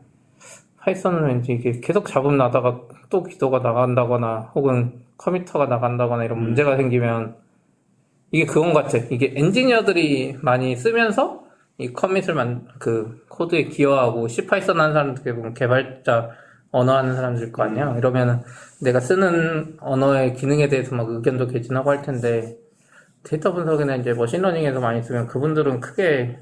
[0.81, 7.35] 파이썬은 왠지 이게 계속 잡음 나다가 또 귀도가 나간다거나 혹은 committer가 나간다거나 이런 문제가 생기면
[8.31, 8.97] 이게 그건 같아.
[9.09, 11.43] 이게 엔지니어들이 많이 쓰면서
[11.77, 16.29] 이 commit을 만, 그 코드에 기여하고 C 파이썬 하는 사람들 보면 개발자
[16.71, 17.95] 언어 하는 사람들일 거 아니야.
[17.97, 18.41] 이러면은
[18.81, 22.57] 내가 쓰는 언어의 기능에 대해서 막 의견도 개진하고 할 텐데
[23.23, 26.39] 데이터 분석이나 이제 machine learning에서 많이 쓰면 그분들은 크게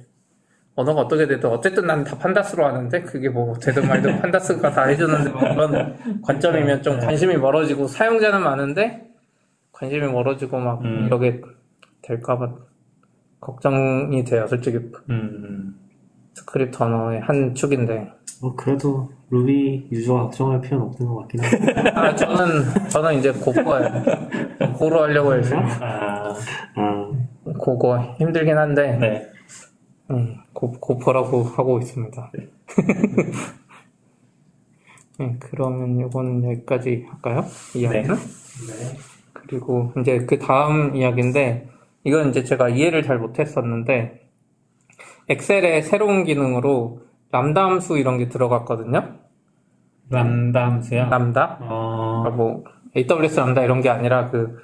[0.78, 5.32] 언어가 어떻게 돼도 어쨌든 난 다 판다스로 하는데 그게 뭐 되든 말든 판다스가 다 해주는데
[5.32, 9.08] 뭐 그런 관점이면 좀 관심이 멀어지고 사용자는 많은데
[9.72, 11.08] 관심이 멀어지고 막 음.
[11.08, 11.42] 이러게
[12.04, 12.54] 될까봐
[13.40, 14.78] 걱정이 돼요 솔직히
[15.10, 15.76] 음.
[16.36, 21.52] 스크립트 언어의 한 축인데 뭐 그래도 루비 유저가 걱정할 필요는 없는 것 같긴 해요.
[21.96, 24.04] 아 저는 저는 이제 고거예요
[24.78, 26.36] 고로 하려고 해서 아.
[26.76, 27.12] 아,
[27.58, 29.37] 고거 힘들긴 한데 네.
[30.12, 32.32] 음, 고, Gopher라고 하고 있습니다.
[35.20, 37.44] 네, 그러면 요거는 여기까지 할까요?
[37.76, 38.16] 이야기는?
[38.16, 38.98] 네.
[39.34, 41.68] 그리고 이제 그 다음 이야기인데,
[42.04, 44.28] 이건 이제 제가 이해를 잘 못했었는데,
[45.30, 49.16] 엑셀의 새로운 기능으로 람다 함수 이런 게 들어갔거든요?
[50.10, 51.08] 람다 함수요?
[51.10, 51.58] 람다?
[51.62, 52.24] 어.
[52.24, 52.64] 그러니까 뭐,
[52.96, 54.58] AWS 람다 이런 게 아니라 그,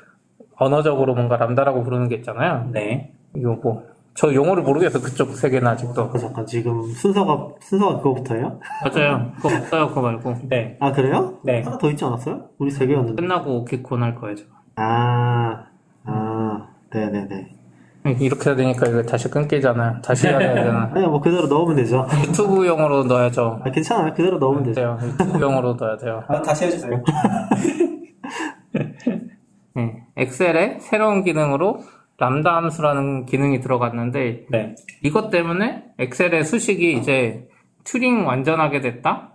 [0.56, 2.70] 언어적으로 뭔가 람다라고 부르는 게 있잖아요.
[2.72, 3.12] 네.
[3.36, 3.84] 이거 뭐
[4.16, 6.12] 저 용어를 모르겠어 그쪽 세계는 아직도.
[6.14, 8.60] 아, 잠깐 지금 순서가 순서가 그거부터예요?
[8.84, 9.32] 맞아요.
[9.38, 10.36] 그거 없어요 그거 말고.
[10.50, 10.78] 네.
[10.80, 11.40] 아 그래요?
[11.44, 11.64] 네.
[11.64, 12.50] 하나 더 있지 않았어요?
[12.60, 13.22] 우리 세 개였는데.
[13.22, 14.36] 끝나고 오키콘 할 거예요.
[14.36, 14.44] 저.
[14.76, 15.66] 아,
[16.06, 17.50] 아, 네네네.
[18.20, 20.02] 이렇게 해야 되니까 이거 다시 끊기잖아요.
[20.04, 20.92] 다시 해야 되잖아.
[20.94, 22.06] 아니 뭐 그대로 넣으면 되죠.
[22.28, 23.62] 유튜브용으로 넣어야죠.
[23.64, 24.14] 아 괜찮아요.
[24.14, 24.76] 그대로 넣으면 되죠.
[24.82, 24.98] 돼요.
[25.02, 26.24] 유튜브용으로 넣어야 돼요.
[26.28, 27.02] 아, 다시 해주세요.
[29.76, 30.04] 네.
[30.18, 31.80] 엑셀에 새로운 기능으로
[32.18, 34.76] 람다 함수라는 기능이 들어갔는데 네.
[35.04, 37.48] 이것 때문에 엑셀의 수식이 이제
[37.84, 39.32] 튜링 완전하게 됐다?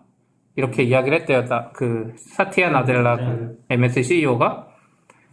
[0.56, 1.44] 이렇게 이야기를 했대요.
[1.44, 4.66] 나- 그 사티아 나델라 그 MS CEO가.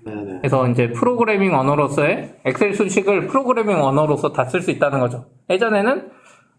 [0.05, 0.37] 네네.
[0.39, 5.25] 그래서 이제 프로그래밍 언어로서의 엑셀 수식을 프로그래밍 언어로서 다 쓸 수 있다는 거죠.
[5.49, 6.11] 예전에는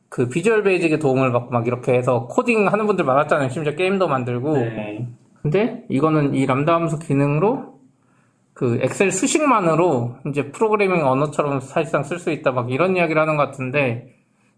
[0.09, 3.49] 그 비주얼 베이직의 도움을 받고 막 이렇게 해서 코딩 하는 분들 많았잖아요.
[3.51, 4.57] 심지어 게임도 만들고.
[4.57, 5.07] 네.
[5.43, 7.76] 근데 이거는 이 람다 함수 기능으로
[8.57, 13.45] 그 엑셀 수식만으로 이제 프로그래밍 언어처럼 사실상 쓸 수 있다 막 이런 이야기를 하는 것
[13.45, 14.15] 같은데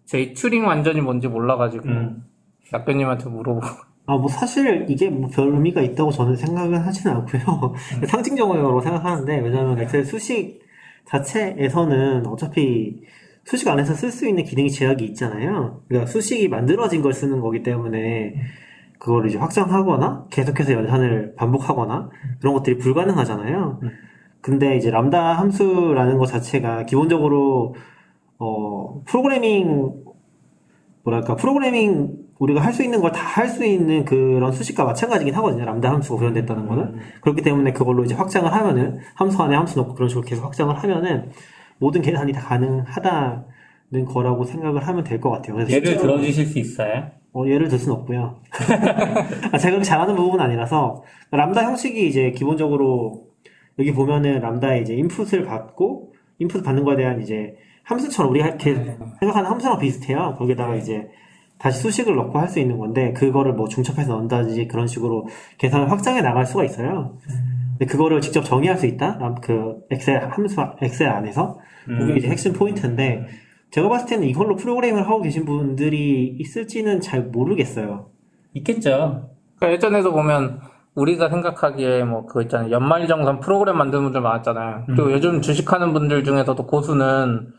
[0.06, 2.24] 제 튜링 완전히 뭔지 몰라가지고 음.
[2.72, 3.66] 약변님한테 물어보고
[4.06, 7.74] 아, 뭐 사실 이게 뭐 별 의미가 있다고 저는 생각은 하지는 않고요.
[8.06, 10.60] 상징적으로 생각하는데 왜냐하면 엑셀 수식
[11.06, 13.02] 자체에서는 어차피
[13.44, 15.82] 수식 안에서 쓸 수 있는 기능이 제약이 있잖아요.
[15.88, 18.34] 그러니까 수식이 만들어진 걸 쓰는 거기 때문에
[18.98, 23.80] 그거를 이제 확장하거나 계속해서 연산을 반복하거나 그런 것들이 불가능하잖아요.
[24.40, 27.74] 근데 이제 람다 함수라는 것 자체가 기본적으로
[28.38, 29.94] 어 프로그래밍
[31.04, 35.64] 뭐랄까 프로그래밍 우리가 할 수 있는 걸 다 할 수 있는 그런 수식과 마찬가지긴 하거든요.
[35.64, 40.08] 람다 함수가 구현됐다는 거는 그렇기 때문에 그걸로 이제 확장을 하면은 함수 안에 함수 넣고 그런
[40.08, 41.30] 식으로 계속 확장을 하면은
[41.78, 45.56] 모든 계산이 다 가능하다는 거라고 생각을 하면 될 것 같아요.
[45.56, 47.10] 예를 실제로- 들어 주실 수 있어요?
[47.38, 48.36] 어, 예를 들 수는 없고요.
[49.52, 53.26] 아, 제가 그렇게 잘하는 부분은 아니라서 람다 형식이 이제 기본적으로
[53.78, 58.74] 여기 보면은 람다에 이제 인풋을 받고 인풋 받는 거에 대한 이제 함수처럼 우리가 이렇게
[59.20, 60.34] 생각하는 함수랑 비슷해요.
[60.38, 61.08] 거기다가 이제
[61.58, 65.26] 다시 수식을 넣고 할 수 있는 건데 그거를 뭐 중첩해서 넣는다든지 그런 식으로
[65.58, 67.16] 계산을 확장해 나갈 수가 있어요.
[67.78, 69.16] 근데 그거를 직접 정의할 수 있다?
[69.20, 71.58] 람- 그 엑셀 함수 엑셀 안에서
[71.98, 73.26] 그게 이제 핵심 포인트인데
[73.70, 78.06] 제가 봤을 때는 이걸로 프로그램을 하고 계신 분들이 있을지는 잘 모르겠어요.
[78.54, 79.30] 있겠죠.
[79.56, 80.60] 그러니까 예전에도 보면
[80.94, 82.70] 우리가 생각하기에 뭐 그거 있잖아요.
[82.70, 84.84] 연말정산 프로그램 만드는 분들 많았잖아요.
[84.86, 87.52] 그리고 요즘 주식하는 분들 중에서도 고수는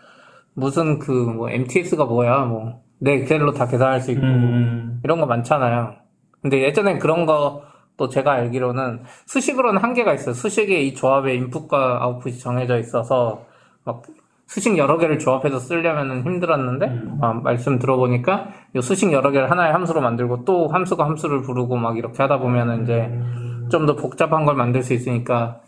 [0.55, 4.99] 무슨 그 뭐 MTS가 뭐야 뭐 내 엑셀로 다 계산할 수 있고 음.
[5.05, 5.93] 이런 거 많잖아요.
[6.41, 10.33] 근데 예전엔 그런 거 또 제가 알기로는 수식으로는 한계가 있어요.
[10.33, 13.43] 수식의 이 조합의 인풋과 아웃풋이 정해져 있어서
[13.83, 14.03] 막
[14.49, 20.01] 수식 여러 개를 조합해서 쓰려면 힘들었는데 아, 말씀 들어보니까 이 수식 여러 개를 하나의 함수로
[20.01, 23.13] 만들고 또 함수가 함수를 부르고 막 이렇게 하다 보면은 이제
[23.69, 25.61] 좀 더 복잡한 걸 만들 수 있으니까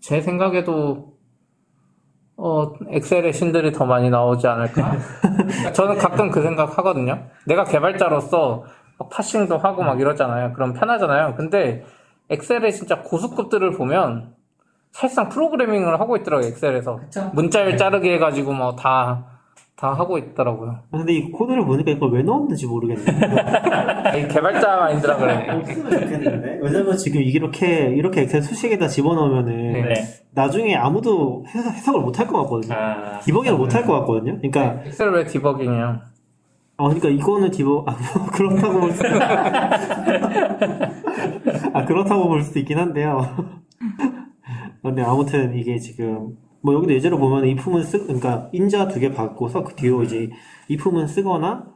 [0.00, 1.14] 제 생각에도
[2.36, 4.96] 어 엑셀의 신들이 더 많이 나오지 않을까?
[5.74, 7.24] 저는 가끔 그 생각 하거든요.
[7.48, 8.62] 내가 개발자로서
[8.96, 10.52] 막 파싱도 하고 막 이러잖아요.
[10.52, 11.34] 그럼 편하잖아요.
[11.34, 11.84] 근데
[12.30, 14.34] 엑셀의 진짜 고수급들을 보면
[14.92, 16.48] 사실상 프로그래밍을 하고 있더라고요.
[16.48, 17.00] 엑셀에서
[17.34, 19.24] 문자를 자르게 해가지고 뭐 다
[19.76, 20.72] 다 하고 있더라고요.
[20.90, 23.06] 아, 근데 이 코드를 보니까 이걸 왜 넣었는지 모르겠네요.
[24.14, 25.48] 이 개발자 마인드라 그래.
[25.50, 26.58] 없으면 좋겠는데?
[26.60, 29.80] 왜냐면 지금 이렇게, 이렇게 엑셀 수식에다 집어넣으면은 네.
[29.80, 29.94] 네.
[30.34, 32.74] 나중에 아무도 해석, 해석을 못 할 것 같거든요.
[32.74, 33.20] 아.
[33.20, 34.36] 디버깅을 못 할 것 같거든요.
[34.42, 36.00] 그러니까, 엑셀 왜 디버깅이에요?
[36.76, 39.02] 아, 그러니까 이거는 디버, 아, 뭐, 그렇다고 볼 수,
[41.72, 43.26] 아, 그렇다고 볼 수도 있긴 한데요.
[44.82, 49.74] 근데 아무튼 이게 지금, 뭐 여기도 예제로 보면 IF문 쓰, 그러니까 인자 두개 받고서 그
[49.74, 50.28] 뒤로 이제
[50.68, 51.66] IF문 쓰거나,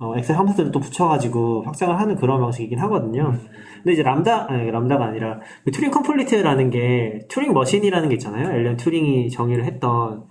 [0.00, 3.32] 어, 엑셀 함수들을 또 붙여가지고 확장을 하는 그런 방식이긴 하거든요.
[3.78, 8.48] 근데 이제 람다, 아니, 람다가 아니라, 그 Turing complete라는 게, Turing machine이라는 게 있잖아요.
[8.56, 10.24] 앨런 튜링이 정의를 했던,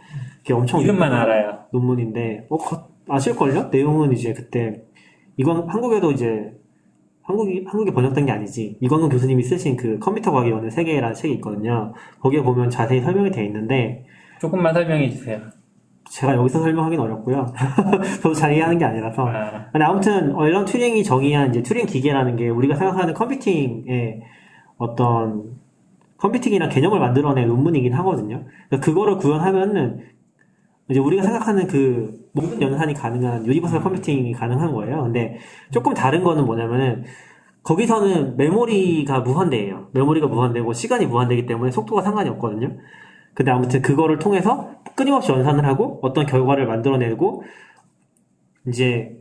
[0.44, 1.60] 게 엄청 이름만 알아요.
[1.74, 3.68] 논문인데, 어, 거- 아실걸요?
[3.70, 4.84] 내용은 이제 그때,
[5.36, 6.54] 이건 한국에도 이제,
[7.28, 8.78] 한국이, 한국에 번역된 게 아니지.
[8.80, 11.94] 이광근 교수님이 쓰신 그 컴퓨터 과학의 원의 세계라는 책이 있거든요.
[12.22, 14.06] 거기에 보면 자세히 설명이 되어 있는데,
[14.40, 15.42] 조금만 설명해 주세요.
[16.10, 17.54] 제가 여기서 설명하기는 어렵고요.
[18.24, 19.28] 저도 잘 이해하는 게 아니라서.
[19.28, 19.70] 아.
[19.74, 24.22] 근데 아무튼, 어, 앨런 튜링이 정의한 이제 튜링 기계라는 게 우리가 생각하는 컴퓨팅의
[24.78, 25.58] 어떤
[26.20, 28.46] 컴퓨팅이란 개념을 만들어낸 논문이긴 하거든요.
[28.70, 30.00] 그러니까 그거를 구현하면은
[30.90, 35.04] 이제 우리가 생각하는 그 모든 연산이 가능한 universal computing이 가능한 거예요.
[35.04, 35.38] 근데
[35.72, 37.04] 조금 다른 거는 뭐냐면은
[37.64, 39.90] 거기서는 메모리가 무한대예요.
[39.94, 42.78] 메모리가 무한대고 시간이 무한대기 때문에 속도가 상관이 없거든요.
[43.34, 47.44] 근데 아무튼 그거를 통해서 끊임없이 연산을 하고 어떤 결과를 만들어내고
[48.68, 49.18] 이제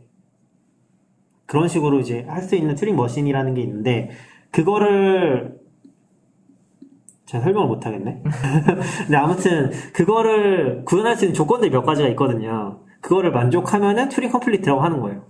[1.45, 4.09] 그런 식으로 이제 할 수 있는 Turing machine이라는 게 있는데
[4.51, 5.57] 그거를
[7.25, 8.23] 잘 설명을 못 하겠네.
[9.03, 12.79] 근데 아무튼 그거를 구현할 수 있는 조건들이 몇 가지가 있거든요.
[13.07, 15.21] 그거를 만족하면은 Turing complete라고 하는 거예요.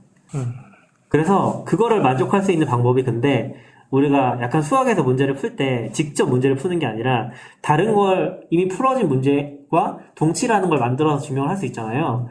[1.09, 3.53] 그래서 그거를 만족할 수 있는 방법이 근데
[3.91, 7.29] 우리가 약간 수학에서 문제를 풀 때 직접 문제를 푸는 게 아니라
[7.61, 12.29] 다른 걸 이미 풀어진 문제와 동치라는 걸 만들어서 증명을 할 수 있잖아요.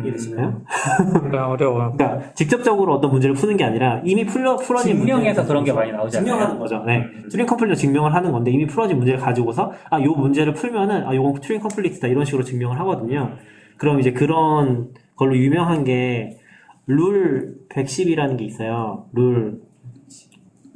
[0.00, 0.62] 이해되시나요?
[1.08, 1.94] 그러니까 어려워요.
[1.98, 5.90] 그러니까 직접적으로 어떤 문제를 푸는 게 아니라 이미 풀려 풀어진 증명해서 문제를 그런 게 많이
[5.90, 6.24] 나오잖아요.
[6.24, 6.84] 증명하는 거죠.
[6.86, 6.98] 네.
[6.98, 7.28] 음.
[7.30, 11.34] Turing complete 증명을 하는 건데 이미 풀어진 문제를 가지고서 아, 요 문제를 풀면은 아, 요건
[11.40, 13.32] Turing complete다 이런 식으로 증명을 하거든요.
[13.82, 16.38] 그럼 이제 그런 걸로 유명한 게
[16.86, 19.06] 룰 110이라는 게 있어요.
[19.12, 19.62] 룰,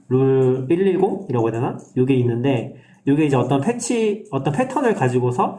[0.09, 1.79] 룰 110이라고 해야 되나?
[1.97, 5.59] 요게 있는데, 요게 이제 어떤 패치, 어떤 패턴을 가지고서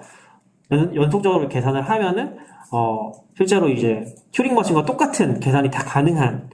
[0.71, 2.37] 연, 연속적으로 계산을 하면은,
[2.71, 6.49] 어, 실제로 이제 Turing machine과 똑같은 계산이 다 가능한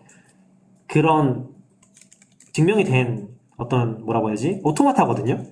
[0.87, 1.49] 그런
[2.51, 4.59] 증명이 된 어떤 뭐라고 해야지?
[4.63, 5.43] automata거든요?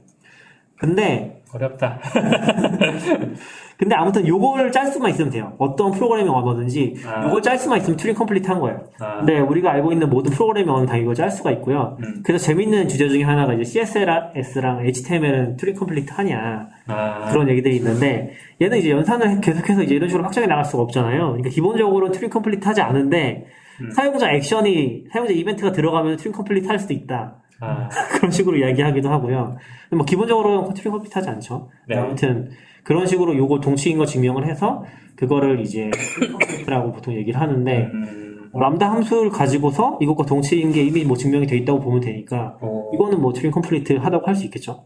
[0.82, 2.00] 근데 어렵다.
[3.78, 5.54] 근데 아무튼 요걸 짤 수만 있으면 돼요.
[5.60, 7.24] 어떤 프로그래밍 언어든지 아.
[7.26, 8.82] 요걸 짤 수만 있으면 Turing complete 한 거예요.
[9.00, 9.18] 아.
[9.18, 11.98] 근데 우리가 알고 있는 모든 프로그래밍 언어는 다 이걸 짤 수가 있고요.
[12.02, 12.24] 음.
[12.24, 18.34] 그래서 재밌는 주제 중에 하나가 이제 CSS랑 HTML은 Turing complete 하냐 아, 그런 얘기들이 있는데
[18.60, 21.28] 얘는 이제 연산을 계속해서 이제 이런 식으로 확장해 나갈 수가 없잖아요.
[21.28, 23.46] 그러니까 기본적으로 Turing complete 하지 않은데
[23.82, 23.92] 음.
[23.92, 27.41] 사용자 액션이 사용자 이벤트가 들어가면 Turing complete 할 수도 있다.
[27.62, 29.56] 아, 그런 식으로 이야기하기도 하고요.
[29.90, 31.70] 근데 뭐 기본적으로 Turing complete 하지 않죠.
[31.88, 31.96] 네.
[31.96, 32.50] 아무튼
[32.84, 34.84] 그런 식으로 요거 동치인 거 증명을 해서
[35.16, 41.16] 그거를 이제 complete라고 보통 얘기를 하는데 음, 람다 함수를 가지고서 이것과 동치인 게 이미 뭐
[41.16, 42.92] 증명이 돼 있다고 보면 되니까 오.
[42.94, 44.84] 이거는 뭐 Turing complete 하다고 할 수 있겠죠.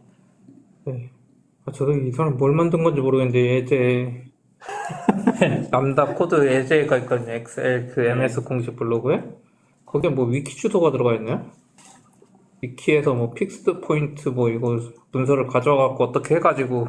[0.85, 1.09] 네.
[1.65, 4.23] 아, 저도 이 사람 뭘 만든 건지 모르겠는데 예제
[5.71, 7.31] 람다 코드 예제가 있거든요.
[7.33, 9.23] 엑셀 그 MS 공식 블로그에
[9.85, 11.45] 거기에 뭐 위키 주소가 들어가 있네요.
[12.65, 14.79] 위키에서 뭐 fixed point 뭐 이거
[15.11, 16.87] 문서를 가져와갖고 어떻게 해가지고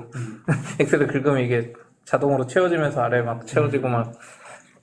[0.80, 1.72] 엑셀을 긁으면 이게
[2.04, 4.12] 자동으로 채워지면서 아래 막 채워지고 막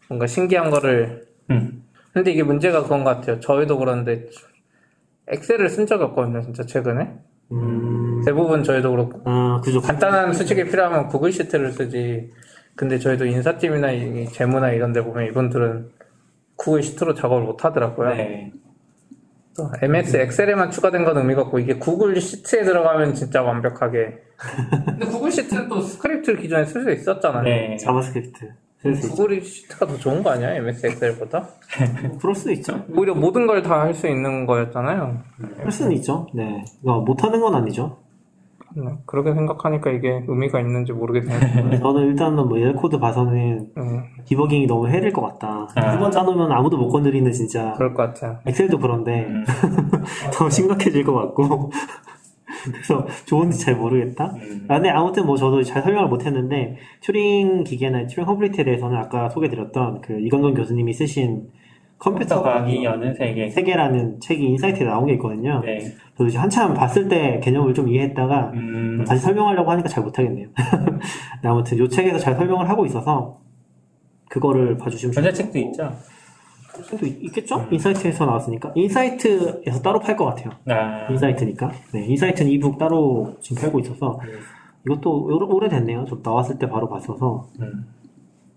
[0.07, 3.39] 뭔가 신기한 거를 음, 근데 이게 문제가 그건 것 같아요.
[3.39, 4.27] 저희도 그런데
[5.27, 6.41] 엑셀을 쓴 적이 없거든요.
[6.41, 7.11] 진짜 최근에
[7.51, 9.81] 음, 대부분 저희도 그렇고 아, 그죠.
[9.81, 12.31] 간단한 수식이 필요하면 구글 시트를 쓰지.
[12.75, 15.91] 근데 저희도 인사팀이나 이 재무나 이런 데 보면 이분들은
[16.55, 18.09] 구글 시트로 작업을 못 하더라고요.
[18.09, 18.51] 네.
[19.55, 24.17] 또 MS 엑셀에만 추가된 건 의미가 없고 이게 구글 시트에 들어가면 진짜 완벽하게.
[24.85, 27.43] 근데 구글 시트는 또 스크립트를 기존에 쓸 수 있었잖아요.
[27.43, 27.77] 네.
[27.77, 29.09] 자바스크립트 쓸 수.
[29.09, 30.55] 구글 시트가 더 좋은 거 아니야?
[30.55, 31.47] MS 엑셀보다?
[32.19, 32.83] 그럴 수도 있죠.
[32.95, 35.19] 오히려 모든 걸 다 할 수 있는 거였잖아요.
[35.61, 36.27] 할 수는 있죠.
[36.33, 36.63] 네.
[36.81, 37.97] 이거 못하는 건 아니죠.
[38.75, 41.79] 네, 그렇게 생각하니까 이게 의미가 있는지 모르겠네요.
[41.79, 45.67] 저는 일단은 뭐 얘 코드 봐서는 음, 디버깅이 너무 hell일 것 같다.
[45.75, 45.91] 아.
[45.91, 48.39] 두번 짜놓으면 아무도 못 건드리는 진짜 그럴 것 같아요.
[48.45, 49.45] 엑셀도 그런데 음.
[50.33, 51.71] 더 심각해질 것 같고
[52.63, 54.33] 그래서 좋은지 잘 모르겠다.
[54.35, 54.65] 음.
[54.69, 60.01] 아, 근데 아무튼 뭐 저도 잘 설명을 못했는데 튜링 기계나 Turing complete에 대해서는 아까 소개드렸던
[60.01, 61.47] 그 이광근 교수님이 쓰신
[62.03, 63.49] 컴퓨터 과학이 여는 세계.
[63.49, 65.61] 세계라는 책이 인사이트에 나온 게 있거든요.
[65.63, 65.79] 네.
[66.17, 70.49] 저도 이제 한참 봤을 때 개념을 좀 이해했다가 음, 다시 설명하려고 하니까 잘 못하겠네요.
[71.41, 73.39] 네, 아무튼 이 책에서 잘 설명을 하고 있어서
[74.29, 75.57] 그거를 봐주시면 전자책도.
[75.59, 75.93] 있죠.
[76.89, 77.65] 책도 있- 있겠죠?
[77.71, 78.71] 인사이트에서 나왔으니까.
[78.75, 80.49] 인사이트에서 따로 팔 것 같아요.
[80.67, 81.71] 아, 인사이트니까.
[81.93, 84.19] 네, 인사이트는 e-book 따로 지금 팔고 있어서
[84.85, 86.05] 이것도 오래- 오래됐네요.
[86.09, 87.47] 저 나왔을 때 바로 봤어서.
[87.61, 87.85] 음.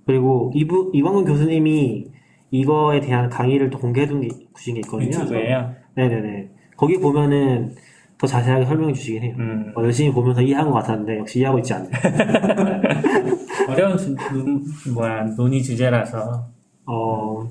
[0.06, 2.06] 그리고 이북 이광근 교수님이
[2.50, 5.08] 이거에 대한 강의를 또 공개해 둔 게, 주신 게 있거든요.
[5.08, 5.74] 유튜브에요.
[5.94, 6.50] 네네네.
[6.76, 7.74] 거기 보면은
[8.18, 9.34] 더 자세하게 설명해 주시긴 해요.
[9.38, 9.72] 음.
[9.76, 11.90] 어, 열심히 보면서 이해한 것 같았는데 역시 이해하고 있지 않네.
[13.68, 16.46] 어려운 주, 음, 뭐야 논의 주제라서
[16.86, 17.50] 어,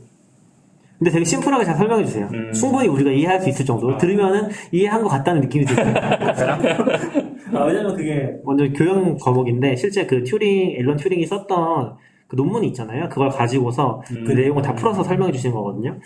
[0.98, 2.30] 근데 되게 심플하게 잘 설명해 주세요.
[2.34, 2.52] 음.
[2.54, 3.98] 충분히 우리가 이해할 수 있을 정도로 아.
[3.98, 5.94] 들으면은 이해한 것 같다는 느낌이 들어요.
[7.54, 11.96] 아, 왜냐면 그게 먼저 교양 과목인데 실제 그 튜링 앨런 튜링이 썼던
[12.28, 13.10] 그 논문이 있잖아요.
[13.10, 14.36] 그걸 가지고서 그 음.
[14.36, 16.00] 내용을 다 풀어서 설명해 주시는 거거든요.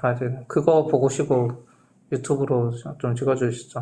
[0.00, 0.44] 맞아요.
[0.46, 1.50] 그거 보고시고
[2.12, 3.80] 유튜브로 좀 찍어주시죠.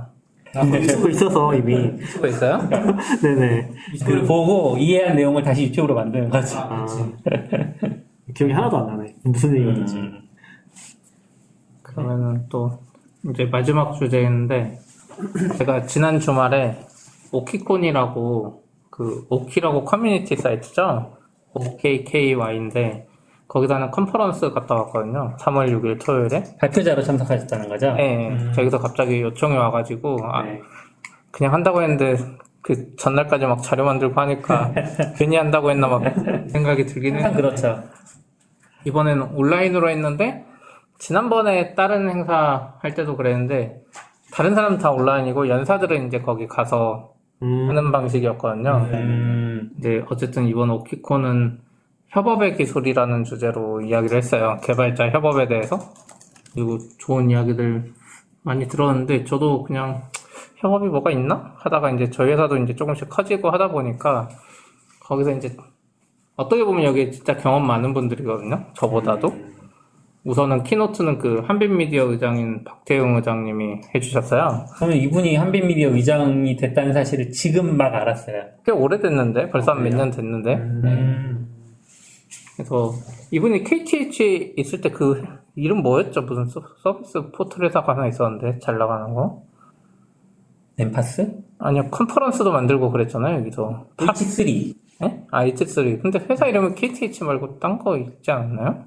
[0.54, 0.82] 아, 네.
[0.82, 2.58] 유튜브 있어서 이미 유튜브 있어요?
[3.22, 6.56] 네네 그걸 보고 이해한 내용을 다시 유튜브로 만드는 거지.
[6.56, 6.86] 아,
[8.34, 9.14] 기억이 하나도 안 나네.
[9.24, 9.96] 무슨 얘기인지.
[9.96, 10.22] 음.
[11.82, 12.80] 그러면은 또
[13.28, 14.78] 이제 마지막 주제인데
[15.58, 16.78] 제가 지난 주말에
[17.32, 21.16] OKKYCON이라고 그 OKKY라고 커뮤니티 사이트죠.
[21.54, 23.06] OKKY인데
[23.48, 25.36] 거기다 하는 컨퍼런스 갔다 왔거든요.
[25.40, 26.44] 3월 6일 토요일에.
[26.60, 27.92] 발표자로 참석하셨다는 거죠?
[27.94, 30.60] 네, 저기서 갑자기 요청이 와가지고 아, 네.
[31.32, 32.16] 그냥 한다고 했는데
[32.62, 34.72] 그 전날까지 막 자료 만들고 하니까
[35.16, 36.02] 괜히 한다고 했나 막
[36.48, 37.82] 생각이 들긴 했는데 그렇죠.
[38.84, 40.44] 이번에는 온라인으로 했는데
[40.98, 43.80] 지난번에 다른 행사 할 때도 그랬는데
[44.32, 48.88] 다른 사람 다 온라인이고 연사들은 이제 거기 가서 음, 하는 방식이었거든요.
[48.92, 51.60] 음, 이제 어쨌든 이번 오키콘은
[52.08, 54.58] 협업의 기술이라는 주제로 이야기를 했어요.
[54.62, 55.78] 개발자 협업에 대해서.
[56.52, 57.92] 그리고 좋은 이야기들
[58.42, 60.02] 많이 들었는데 저도 그냥
[60.56, 61.54] 협업이 뭐가 있나?
[61.58, 64.28] 하다가 이제 저희 회사도 이제 조금씩 커지고 하다 보니까
[65.00, 65.56] 거기서 이제
[66.36, 68.66] 어떻게 보면 여기 진짜 경험 많은 분들이거든요.
[68.74, 69.32] 저보다도.
[70.24, 74.66] 우선은 키노트는 그 한빛미디어 의장인 박태웅 의장님이 해주셨어요.
[74.78, 78.42] 저는 이분이 한빛미디어 의장이 됐다는 사실을 지금 막 알았어요.
[78.66, 81.48] 꽤 오래됐는데 벌써 한몇년 됐는데 음,
[82.56, 82.92] 그래서
[83.30, 85.22] 이분이 KTH 있을 때 그
[85.56, 86.22] 이름 뭐였죠?
[86.22, 89.42] 무슨 서, 서비스 포털 회사가 하나 있었는데 잘 나가는 거?
[90.78, 91.32] 엠파스?
[91.58, 94.74] 아니요 컨퍼런스도 만들고 그랬잖아요 여기서 H3.
[95.02, 95.24] 예?
[95.30, 98.84] 아 H3 근데 회사 이름은 KTH 말고 딴 거 있지 않나요?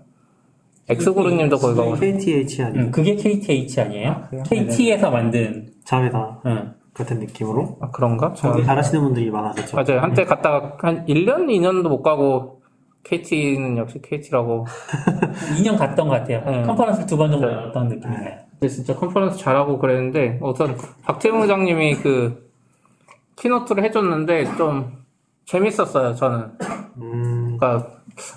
[0.89, 4.23] 엑스그루님도 거기 가고 KTH 아니고 음, 그게 KTH 아니에요?
[4.29, 4.43] 그래요?
[4.45, 6.73] KT에서 만든, 자회사 응.
[6.93, 8.33] 같은 느낌으로 아, 그런가?
[8.33, 9.75] 거기 잘하시는 분들이 많았었죠.
[9.77, 12.61] 맞아요 한때 갔다가 한 1년 2년도 못 가고
[13.03, 14.65] KT는 역시 KT라고
[15.57, 16.43] 2년 갔던 것 같아요.
[16.45, 16.61] 네.
[16.63, 17.53] 컨퍼런스 두 번 정도 네.
[17.55, 18.29] 갔던 느낌이에요.
[18.51, 22.49] 근데 진짜 컨퍼런스 잘하고 그랬는데 우선 박태웅 회장님이 그
[23.37, 25.03] keynote를 해줬는데 좀
[25.45, 26.51] 재밌었어요 저는
[26.97, 27.89] 음, 그러니까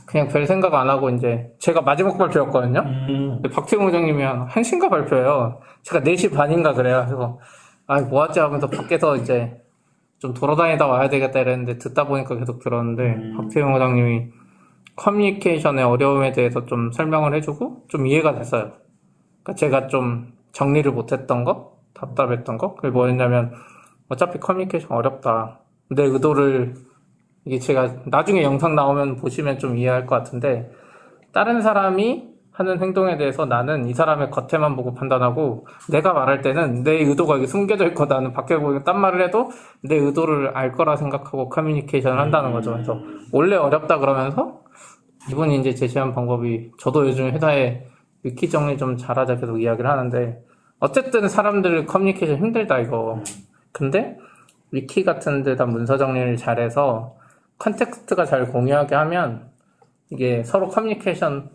[0.06, 2.80] 그냥 별 생각 안 하고 이제 제가 마지막 발표였거든요.
[2.80, 5.60] 음, 박태웅 회장님이 한 1시인가 발표해요.
[5.82, 7.04] 제가 4시 반인가 그래요.
[7.06, 7.38] 그래서
[7.86, 9.62] 아 뭐 하지 하면서 밖에서 이제
[10.18, 13.36] 좀 돌아다니다 와야 되겠다 이랬는데 듣다 보니까 계속 들었는데 음.
[13.36, 14.28] 박태웅 회장님이
[14.96, 18.72] 커뮤니케이션의 어려움에 대해서 좀 설명을 해주고 좀 이해가 됐어요.
[19.42, 23.52] 그러니까 제가 좀 정리를 못했던 거, 답답했던 거, 그게 뭐였냐면
[24.08, 25.60] 어차피 커뮤니케이션 어렵다.
[25.90, 26.74] 내 의도를
[27.46, 30.70] 이게 제가 나중에 영상 나오면 보시면 좀 이해할 것 같은데
[31.32, 36.92] 다른 사람이 하는 행동에 대해서 나는 이 사람의 겉에만 보고 판단하고 내가 말할 때는 내
[36.92, 39.50] 의도가 숨겨져 있고 나는 밖에 보이는 딴 말을 해도
[39.82, 42.72] 내 의도를 알 거라 생각하고 커뮤니케이션을 한다는 거죠.
[42.72, 42.98] 그래서
[43.30, 44.62] 원래 어렵다 그러면서
[45.30, 47.84] 이분이 이제 제시한 방법이 저도 요즘 회사에
[48.22, 50.42] 위키 정리 좀 잘하자 계속 이야기를 하는데
[50.80, 53.22] 어쨌든 사람들 커뮤니케이션 힘들다 이거.
[53.70, 54.16] 근데
[54.72, 57.15] 위키 같은 데다 문서 정리를 잘해서
[57.58, 59.50] context가 잘 공유하게 하면
[60.10, 61.48] 이게 서로 커뮤니케이션을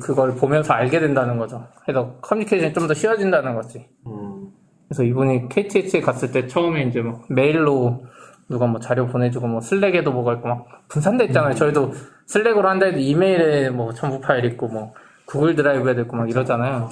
[0.00, 4.48] 그걸 보면서 알게 된다는 거죠 그래서 커뮤니케이션이 좀 더 쉬워진다는 거지 음,
[4.88, 8.04] 그래서 이분이 KTH에 갔을 때 처음에 이제 막 메일로
[8.48, 11.54] 누가 뭐 자료 보내주고 뭐 슬랙에도 뭐가 있고 막 분산돼 있잖아요.
[11.54, 11.92] 저희도
[12.26, 14.92] 슬랙으로 한다 해도 이메일에 뭐 첨부 파일 있고 뭐
[15.24, 16.88] 구글 드라이브에도 있고 막 이러잖아요.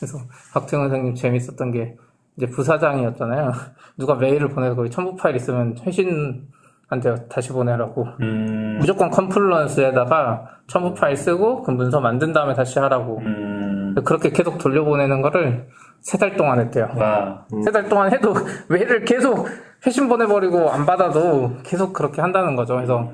[0.00, 0.18] 그래서
[0.52, 1.96] 박태웅 선생님 재밌었던 게
[2.36, 3.52] 이제 부사장이었잖아요.
[3.96, 6.48] 누가 메일을 보내서 거기 첨부 파일 있으면 회신
[6.92, 8.06] 한테 다시 보내라고.
[8.20, 13.18] 음, 무조건 Confluence에다가 첨부 파일 쓰고 그 문서 만든 다음에 다시 하라고.
[13.20, 15.68] 음, 그렇게 계속 돌려보내는 거를
[16.00, 16.90] 세 달 동안 했대요.
[16.96, 18.34] 와, 세달 동안 해도
[18.68, 19.46] 메일을 계속
[19.86, 22.74] 회신 보내버리고 안 받아도 계속 그렇게 한다는 거죠.
[22.74, 23.10] 그래서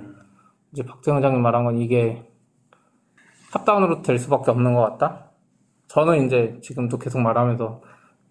[0.72, 2.22] 이제 박재원 회장님 말한 건 이게
[3.52, 5.26] 탑다운으로 될 수밖에 없는 것 같다.
[5.88, 7.82] 저는 이제 지금도 계속 말하면서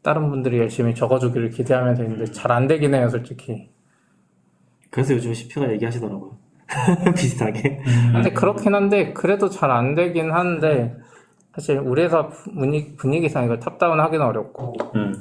[0.03, 3.69] 다른 분들이 열심히 적어주기를 기대하면서 있는데 잘 안 되긴 해요, 솔직히.
[4.91, 6.31] 그래서 요즘 CP가 얘기하시더라고요.
[7.15, 7.81] 비슷하게.
[8.13, 10.95] 근데 그렇긴 한데 그래도 잘 안 되긴 하는데
[11.53, 15.13] 사실 우리 회사 분위기, 분위기상 이걸 top-down 하기는 어렵고 음,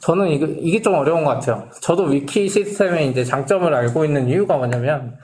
[0.00, 1.68] 저는 이게, 이게 좀 어려운 것 같아요.
[1.80, 5.16] 저도 위키 시스템의 이제 장점을 알고 있는 이유가 뭐냐면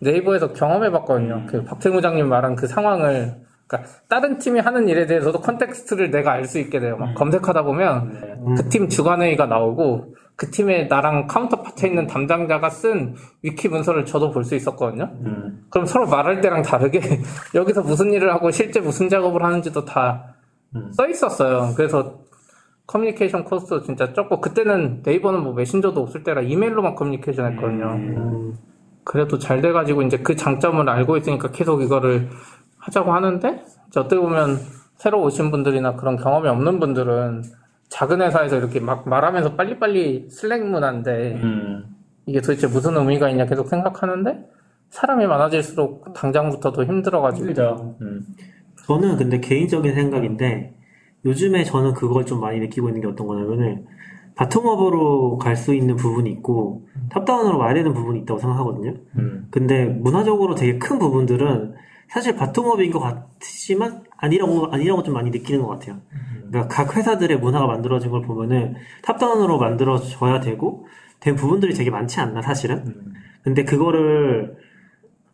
[0.00, 1.44] 네이버에서 경험해 봤거든요.
[1.48, 3.34] 그 박태무 장님 말한 그 상황을
[3.66, 6.96] 그러니까 다른 팀이 하는 일에 대해서도 context를 내가 알 수 있게 돼요.
[6.96, 13.68] 막 검색하다 보면 그 팀 주간회의가 나오고 그 팀에 나랑 counterpart에 있는 담당자가 쓴 위키
[13.68, 15.10] 문서를 저도 볼 수 있었거든요.
[15.26, 17.00] 음, 그럼 서로 말할 때랑 다르게
[17.54, 20.34] 여기서 무슨 일을 하고 실제 무슨 작업을 하는지도 다
[20.92, 21.72] 써 있었어요.
[21.76, 22.20] 그래서
[22.86, 27.86] 커뮤니케이션 cost도 진짜 적고 그때는 네이버는 뭐 메신저도 없을 때라 이메일로만 커뮤니케이션 했거든요.
[27.94, 28.56] 음,
[29.04, 32.28] 그래도 잘 돼가지고 이제 그 장점을 알고 있으니까 계속 이거를
[32.78, 33.64] 하자고 하는데
[33.96, 34.58] 어떻게 보면
[34.96, 37.42] 새로 오신 분들이나 그런 경험이 없는 분들은
[37.88, 41.84] 작은 회사에서 이렇게 막 말하면서 빨리빨리 Slack 문화인데 음,
[42.26, 44.48] 이게 도대체 무슨 의미가 있냐 계속 생각하는데
[44.90, 47.96] 사람이 많아질수록 당장부터 더 힘들어가지고 힘들죠.
[48.02, 48.26] 음,
[48.86, 50.74] 저는 근데 개인적인 생각인데
[51.24, 53.86] 요즘에 저는 그걸 좀 많이 느끼고 있는 게 어떤 거냐면은
[54.36, 58.94] bottom-up으로 갈 수 있는 부분이 있고 top-down으로 와야 되는 부분이 있다고 생각하거든요.
[59.18, 61.74] 음, 근데 문화적으로 되게 큰 부분들은
[62.08, 66.00] 사실 bottom-up인 것 같지만 아니라고 아니라고 좀 많이 느끼는 것 같아요.
[66.50, 70.86] 그러니까 각 회사들의 문화가 만들어진 걸 보면은 top-down으로 만들어져야 되고
[71.20, 72.78] 된 부분들이 되게 많지 않나 사실은.
[72.86, 74.56] 음, 근데 그거를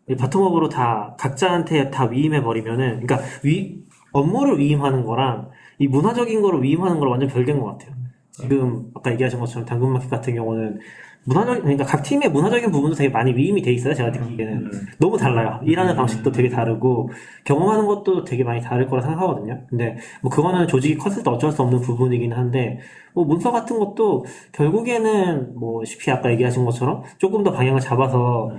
[0.09, 6.63] 이 바텀업으로 다 각자한테 다 위임해 버리면은 그러니까 위 업무를 위임하는 거랑 이 문화적인 거를
[6.63, 7.95] 위임하는 거랑 완전 별개인 것 같아요.
[8.31, 10.81] 지금 아까 얘기하신 것처럼 당근마켓 같은 경우는
[11.25, 13.95] 문화적 그러니까 각 팀의 문화적인 부분도 되게 많이 위임이 돼 있어요.
[13.95, 15.61] 제가 느끼기에는 너무 달라요.
[15.65, 17.11] 일하는 방식도 되게 다르고
[17.45, 19.61] 경험하는 것도 되게 많이 다를 거라 생각하거든요.
[19.69, 22.79] 근데 뭐 그거는 조직이 컸을 때 어쩔 수 없는 부분이긴 한데
[23.15, 28.51] 뭐 문서 같은 것도 결국에는 뭐 쉽게 아까 얘기하신 것처럼 조금 더 방향을 잡아서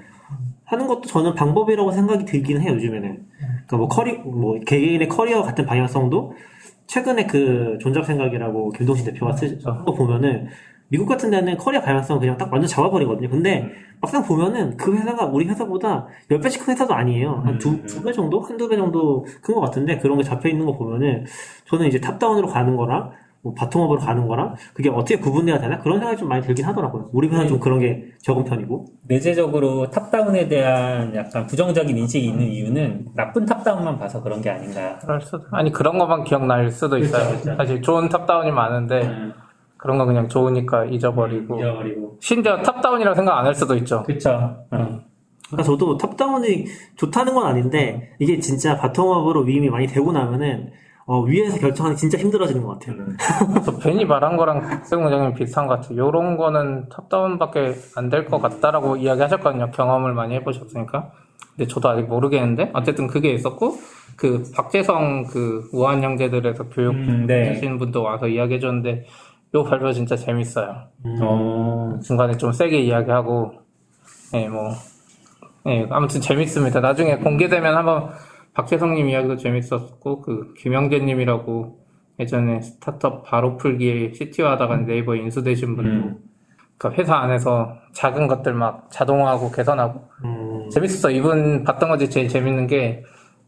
[0.63, 3.25] 하는 것도 저는 방법이라고 생각이 들긴 해요, 요즘에는.
[3.39, 6.33] 그러니까 뭐 커리, 뭐 개개인의 커리어 같은 방향성도
[6.87, 10.47] 최근에 그 존잡 생각이라고 김동신 대표가 쓴거 보면은
[10.89, 13.29] 미국 같은 데는 커리어 방향성 그냥 딱 완전 잡아버리거든요.
[13.29, 13.69] 근데
[14.01, 17.41] 막상 보면은 그 회사가 우리 회사보다 10배씩 큰 회사도 아니에요.
[17.43, 18.39] 한 두, 두 배 정도?
[18.41, 21.25] 한두 배 정도 큰 것 같은데 그런 게 잡혀 있는 거 보면은
[21.65, 23.11] 저는 이제 top-down으로 가는 거랑
[23.41, 25.77] 뭐 bottom-up으로 가는 거랑 그게 어떻게 구분돼야 되나?
[25.79, 27.09] 그런 생각이 좀 많이 들긴 하더라고요.
[27.13, 28.85] 우리 회사는 좀 그런 게 적은 편이고.
[29.07, 34.97] 내재적으로 top-down에 대한 약간 부정적인 인식이 있는 이유는 나쁜 top-down만 봐서 그런 게 아닌가.
[34.99, 35.43] 그럴 수도.
[35.51, 37.27] 아니 그런 것만 기억날 수도 있어요.
[37.39, 37.55] 그렇죠.
[37.55, 39.01] 사실 좋은 top-down이 많은데
[39.85, 42.17] 그런 거 그냥 좋으니까 잊어버리고 잊어버리고.
[42.19, 44.01] 심지어 top-down이라고 생각 안 할 수도 있죠.
[44.01, 44.31] 그쵸.
[44.31, 44.99] 어.
[45.47, 50.71] 그러니까 저도 top-down이 좋다는 건 아닌데 이게 진짜 bottom-up으로 위임이 많이 되고 나면은
[51.05, 52.95] 어, 위에서 결정하기 진짜 힘들어지는 것 같아요.
[53.53, 55.99] 그래서 괜히 말한 거랑 박세웅 원장님 비슷한 것 같아요.
[55.99, 59.69] 요런 거는 top-down밖에 안 될 것 같다라고 이야기하셨거든요.
[59.69, 61.11] 경험을 많이 해보셨으니까.
[61.55, 63.75] 근데 저도 아직 모르겠는데 어쨌든 그게 있었고
[64.17, 67.49] 그 박재성 그 우한 형제들에서 교육 음, 네.
[67.49, 69.05] 하시는 분도 와서 이야기해줬는데
[69.55, 70.89] 요 발표 진짜 재밌어요.
[71.21, 71.99] 어.
[72.03, 73.53] 중간에 좀 세게 이야기하고,
[74.33, 74.71] 예, 뭐,
[75.67, 76.81] 예, 아무튼 재밌습니다.
[76.81, 78.09] 나중에 공개되면 한번
[78.53, 81.79] 박재성님 이야기도 재밌었고, 그 김영재님이라고
[82.19, 86.17] 예전에 스타트업 바로 풀기에 CTO 하다가 네이버 인수되신 분도 음.
[86.77, 91.09] 그 회사 안에서 작은 것들 막 자동화하고 개선하고 음, 재밌었어.
[91.11, 93.03] 이분 봤던 거지 제일 재밌는 게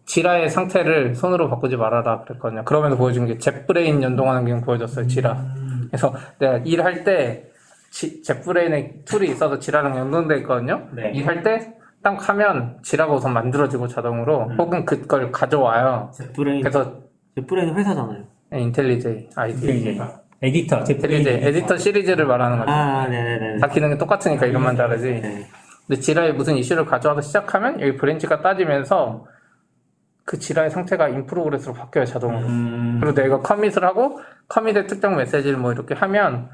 [0.05, 2.63] Jira의 상태를 손으로 바꾸지 말아라 그랬거든요.
[2.63, 5.07] 그러면서 보여준 게 JetBrains 연동하는 기능 보여줬어요.
[5.07, 5.45] Jira.
[5.87, 7.45] 그래서 내가 일할 때
[7.89, 10.87] 지- jet브레인의 툴이 있어서 Jira랑 연동돼 있거든요.
[10.93, 11.11] 네.
[11.13, 11.73] 일할 때
[12.03, 16.11] 딱 하면 Jira가 우선 만들어지고 자동으로 혹은 그걸 가져와요.
[16.15, 17.01] JetBrains, 그래서
[17.35, 18.23] JetBrains 회사잖아요.
[18.53, 19.99] IntelliJ IDE.
[20.43, 22.71] 에디터, IntelliJ 에디터 시리즈를 말하는 거죠.
[22.71, 23.57] 아, 네네네.
[23.57, 25.09] 다 기능이 똑같으니까 이름만 다르지.
[25.21, 25.47] 네.
[25.87, 29.25] 근데 Jira에 무슨 이슈를 가져와서 시작하면 여기 branch가 따지면서
[30.23, 32.45] 그 Jira의 상태가 in progress로 바뀌어요 자동으로.
[32.47, 32.99] 음.
[33.01, 36.49] 그리고 내가 commit을 하고 commit의 특정 메시지를 뭐 이렇게 하면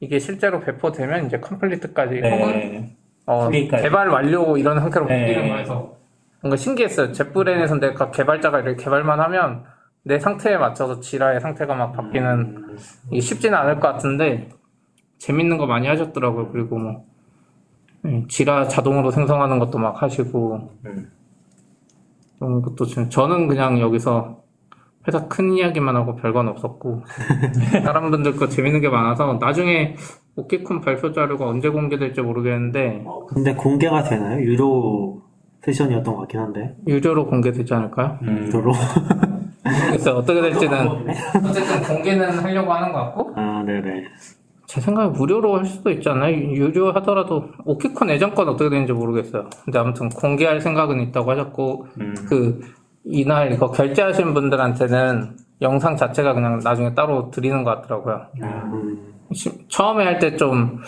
[0.00, 2.96] 이게 실제로 배포되면 이제 complete까지 혹은 네.
[3.26, 3.82] 어, deploy까지.
[3.82, 5.26] 개발 완료 이런 상태로 네.
[5.26, 5.96] 바뀌는 거여서
[6.40, 7.12] 뭔가 신기했어요.
[7.12, 9.64] JetBrains에서 내가 개발자가 이렇게 개발만 하면
[10.04, 12.76] 내 상태에 맞춰서 지라의 상태가 막 바뀌는
[13.10, 14.48] 이게 쉽지는 않을 것 같은데
[15.18, 16.50] 재밌는 거 많이 하셨더라고요.
[16.52, 17.04] 그리고 뭐
[18.04, 21.10] 음, 지라 자동으로 생성하는 것도 막 하시고 음.
[22.38, 24.42] 그런 것도 지금 저는 그냥 여기서
[25.08, 27.02] 회사 큰 이야기만 하고 별건 없었고
[27.84, 29.96] 다른 분들 거 재밌는 게 많아서 나중에
[30.36, 34.40] 오키콘 발표 자료가 언제 공개될지 모르겠는데 근데 공개가 되나요?
[34.42, 35.22] 유료
[35.62, 36.76] 세션이었던 것 같긴 한데.
[36.86, 38.18] 유료로 공개되지 않을까요?
[38.22, 38.46] 음.
[38.46, 38.72] 유료로.
[39.64, 40.14] 모르겠어요.
[40.16, 40.88] 어떻게 될지는
[41.44, 44.04] 어쨌든 공개는 하려고 하는 것 같고 아, 네네.
[44.66, 46.34] 제 생각에 무료로 할 수도 있지 않나요?
[46.36, 49.48] 유료 하더라도 오키콘 예전 건 어떻게 되는지 모르겠어요.
[49.64, 52.14] 근데 아무튼 공개할 생각은 있다고 하셨고 음.
[52.28, 52.60] 그
[53.04, 58.26] 이날 이거 결제하신 분들한테는 영상 자체가 그냥 나중에 따로 드리는 것 같더라고요.
[58.42, 60.78] 음, 시- 처음에 할 때 좀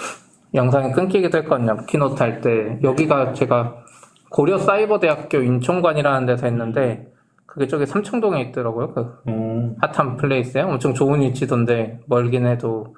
[0.54, 1.76] 영상이 끊기기도 했거든요.
[1.86, 2.78] keynote 할 때.
[2.82, 3.76] 여기가 제가
[4.30, 7.06] 고려 사이버대학교 인천관이라는 데서 했는데
[7.46, 8.92] 그게 저기 삼청동에 있더라고요.
[8.94, 9.76] 그 음.
[9.80, 12.94] hot한 place에 엄청 좋은 위치던데 멀긴 해도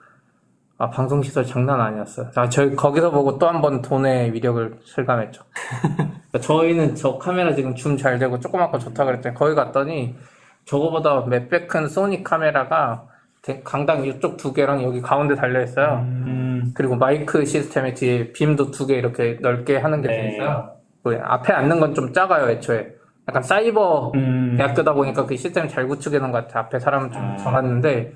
[0.83, 2.31] 아 방송 시설 장난 아니었어요.
[2.35, 5.45] 아 저희 거기서 보고 또 한 번 돈의 위력을 실감했죠.
[5.81, 10.17] 그러니까 저희는 저 카메라 지금 줌 잘 되고 조그맣고 좋다 그랬더니 거기 갔더니
[10.65, 13.05] 저거보다 몇 배 큰 소니 카메라가
[13.43, 16.01] 대- 강당 이쪽 두 개랑 여기 가운데 달려 있어요.
[16.05, 16.73] 음.
[16.75, 20.35] 그리고 마이크 시스템에 뒤에 빔도 두 개 이렇게 넓게 하는 게돼 네.
[20.35, 20.73] 있어요.
[21.05, 22.89] 그 앞에 앉는 건 좀 작아요, 애초에.
[23.29, 24.55] 약간 사이버 음.
[24.57, 26.59] 대학교다 보니까 그 시스템 잘 구축해 놓은 것 같아.
[26.61, 27.37] 앞에 사람은 좀 아.
[27.37, 28.15] 적었는데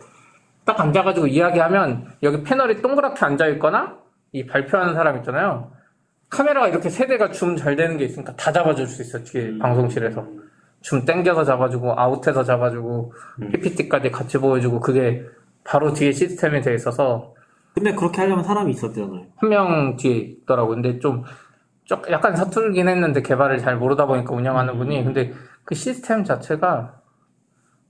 [0.66, 3.96] 딱 앉아가지고 이야기하면 여기 패널이 동그랗게 앉아 있거나
[4.32, 5.70] 이 발표하는 사람 있잖아요.
[6.28, 9.58] 카메라가 이렇게 세 대가 줌 잘 되는 게 있으니까 다 잡아줄 수 있어 뒤에 음.
[9.60, 10.26] 방송실에서
[10.82, 13.12] 줌 땡겨서 잡아주고 아웃해서 잡아주고
[13.42, 13.48] 음.
[13.52, 15.22] PPT까지 같이 보여주고 그게
[15.64, 17.32] 바로 뒤에 시스템이 돼 있어서
[17.74, 19.26] 근데 그렇게 하려면 사람이 있었잖아요.
[19.36, 20.70] 한 명 뒤에 있더라고.
[20.70, 21.22] 근데 좀,
[21.84, 25.04] 좀 약간 서툴긴 했는데 개발을 잘 모르다 보니까 운영하는 분이.
[25.04, 25.32] 근데
[25.64, 26.94] 그 시스템 자체가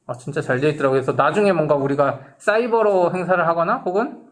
[0.06, 1.00] 아, 진짜 잘 돼 있더라고요.
[1.00, 4.22] 그래서 나중에 뭔가 우리가 사이버로 행사를 하거나 혹은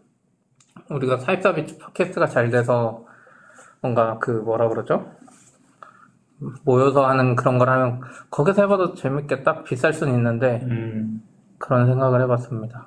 [0.91, 3.05] 우리가 사입사비치 팟캐스트가 잘 돼서
[3.81, 5.11] 뭔가 그 뭐라 그러죠?
[6.65, 8.01] 모여서 하는 그런 걸 하면
[8.31, 9.63] 거기서 해봐도 재밌겠다?
[9.63, 11.23] 비쌀 수는 있는데 음.
[11.59, 12.87] 그런 생각을 해봤습니다.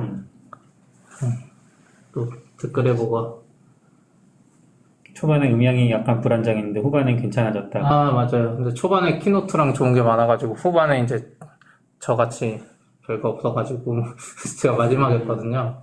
[0.00, 0.28] 음.
[2.12, 2.28] 또
[2.60, 3.34] 댓글에 뭐가
[5.14, 7.80] 초반에 음향이 약간 불안정했는데 후반엔 괜찮아졌다.
[7.80, 8.56] 아 맞아요.
[8.56, 11.36] 근데 초반에 키노트랑 좋은 게 많아가지고 후반에 이제
[12.00, 12.62] 저같이
[13.06, 14.02] 별거 없어가지고
[14.60, 15.82] 제가 마지막에 했거든요.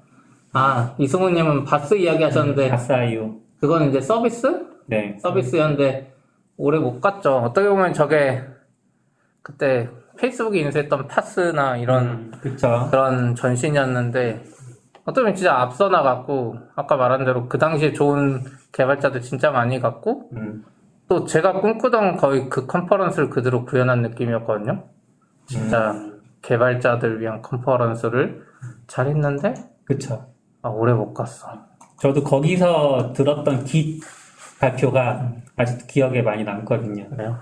[0.53, 3.39] 아 이승우님은 바스 이야기 하셨는데 아싸유.
[3.59, 4.68] 그건 이제 서비스?
[4.88, 5.18] 네.
[5.20, 6.13] 서비스였는데
[6.57, 7.38] 오래 못 갔죠.
[7.38, 8.43] 어떻게 보면 저게
[9.41, 12.88] 그때 페이스북에 인수했던 파스나 이런 그쵸.
[12.89, 14.43] 그런 전신이었는데
[15.03, 20.30] 어떻게 보면 진짜 앞서 나갔고 아까 말한 대로 그 당시에 좋은 개발자들 진짜 많이 갔고
[20.34, 20.63] 음.
[21.07, 24.84] 또 제가 꿈꾸던 거의 그 컨퍼런스를 그대로 구현한 느낌이었거든요.
[25.48, 25.96] 진짜
[26.41, 28.43] 개발자들 위한 컨퍼런스를
[28.88, 29.54] 잘 했는데
[29.86, 30.26] 그쵸.
[30.62, 31.48] 아, 오래 못 갔어.
[32.00, 34.02] 저도 거기서 들었던 깃
[34.60, 37.08] 발표가 아직도 기억에 많이 남거든요.
[37.10, 37.38] 그래요?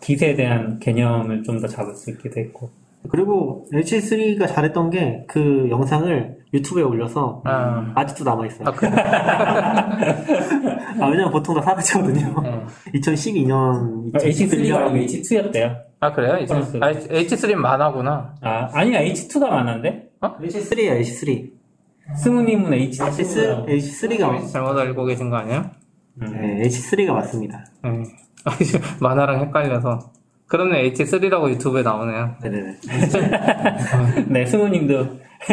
[0.00, 2.70] 깃에 대한 개념을 좀 더 잡을 수 있기도 했고.
[3.10, 8.68] 그리고 H3가 잘했던 게 그 영상을 유튜브에 올려서 아, 아직도 남아있어요.
[8.68, 8.90] 아 그래.
[11.00, 12.40] 아, 왜냐면 보통 다 사라지거든요.
[12.42, 12.64] 네.
[12.94, 15.76] 2012년, H3가 아니고 H2였대요.
[16.00, 16.38] 아 그래요?
[16.46, 16.78] 컨퍼런스.
[16.80, 18.34] 아, H3는 만화구나.
[18.40, 19.00] 아, 아니야.
[19.02, 20.08] H2가 많은데?
[20.20, 21.50] H3야, H3.
[22.16, 23.66] 승우님은 H3, H2.
[23.68, 25.70] H3가, 잘못 알고 계신 거 아니에요?
[26.14, 27.64] 네, H3가 맞습니다.
[27.84, 28.02] 네.
[28.46, 28.50] 아,
[29.00, 30.10] 만화랑 헷갈려서.
[30.46, 32.34] 그러네 H3라고 유튜브에 나오네요.
[32.42, 32.76] 네네네.
[34.28, 35.20] 네, 승우님도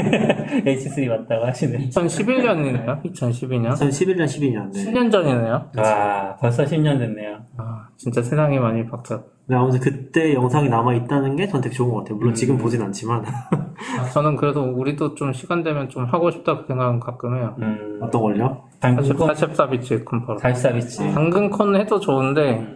[0.65, 1.89] H3 맞다고 하시네.
[1.89, 3.03] 2011년이네요.
[3.03, 3.73] 2012년.
[3.73, 4.73] 2011년, 12년.
[4.73, 4.85] 네.
[4.85, 5.71] 10년 전이네요.
[5.77, 7.43] 아, 벌써 10년 됐네요.
[7.57, 9.36] 아, 진짜 세상이 많이 바뀌었.
[9.49, 12.17] 네, 아무튼 그때 영상이 남아 있다는 게 전 되게 좋은 것 같아요.
[12.17, 13.23] 물론 지금 보진 않지만.
[13.25, 17.55] 아, 저는 그래도 우리도 좀 시간 되면 좀 하고 싶다 그 생각은 가끔 해요.
[17.59, 18.63] 음, 어떤 걸요?
[18.81, 20.41] 당근콘 44비치 컨퍼런스.
[20.43, 21.13] 달사비치.
[21.13, 22.75] 당근콘 해도 좋은데,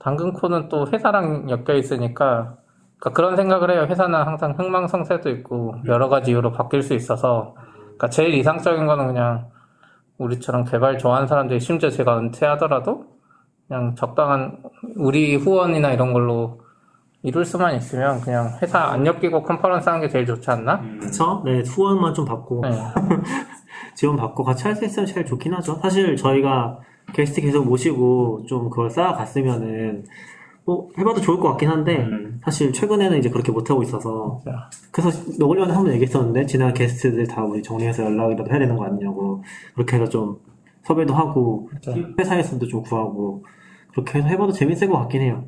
[0.00, 2.56] 당근콘은 또 회사랑 엮여 있으니까,
[2.98, 3.86] 그러니까 그런 생각을 해요.
[3.88, 7.54] 회사는 항상 흥망성쇠도 있고, 여러 가지 이유로 바뀔 수 있어서,
[7.84, 9.46] 그러니까 제일 이상적인 거는 그냥,
[10.18, 13.06] 우리처럼 개발 좋아하는 사람들이 심지어 제가 은퇴하더라도,
[13.72, 14.58] 그냥 적당한,
[14.96, 16.60] 우리 후원이나 이런 걸로
[17.22, 20.82] 이룰 수만 있으면, 그냥 회사 안 엮이고 컨퍼런스 하는 게 제일 좋지 않나?
[21.00, 21.40] 그쵸?
[21.46, 22.68] 네, 후원만 좀 받고, 네.
[23.96, 25.76] 지원 받고 같이 할 수 있으면 제일 좋긴 하죠.
[25.80, 26.80] 사실 저희가
[27.14, 30.04] 게스트 계속 모시고 좀 그걸 쌓아갔으면은,
[30.66, 32.40] 뭐, 해봐도 좋을 것 같긴 한데, 음.
[32.44, 37.26] 사실 최근에는 이제 그렇게 못 하고 있어서, 자, 그래서 녹을 전에 한번 얘기했었는데, 지난 게스트들
[37.26, 39.42] 다 우리 정리해서 연락이라도 해야 되는 거 아니냐고,
[39.74, 40.36] 그렇게 해서 좀
[40.82, 41.70] 섭외도 하고.
[42.18, 43.44] 회사에서도 좀 구하고,
[43.92, 45.44] 그렇게 해서 해봐도 재밌을 것 같긴 해요.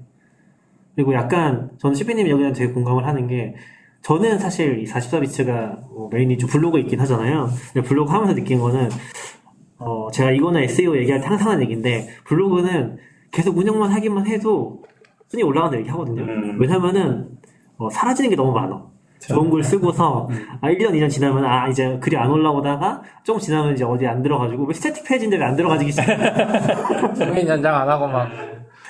[0.95, 3.55] 그리고 약간, 저는 CP님 여기는 되게 공감을 하는 게,
[4.03, 7.49] 저는 사실 이 44비츠가 메인이 좀 블로그 있긴 하잖아요.
[7.73, 8.89] 근데 블로그 하면서 느낀 거는,
[9.79, 12.99] 어, 제가 이거는 SEO 얘기할 때 항상 하는 얘기인데, 블로그는
[13.33, 14.85] 계속 운영만 하기만 해도
[15.29, 16.23] 순위 올라가는 얘기 하거든요.
[16.23, 16.61] 음.
[16.61, 17.31] 왜냐면은,
[17.77, 18.94] 어, 사라지는 게 너무 많아.
[19.21, 20.29] 좋은 글 쓰고서,
[20.61, 24.65] 아, 1년, 2년 지나면, 아, 이제 글이 안 올라오다가, 조금 지나면 이제 어디 안 들어가지고,
[24.67, 26.17] 왜 static 페이지인데 왜안 들어가지기 시작해?
[27.15, 28.29] 도메인 연장 안 하고 막,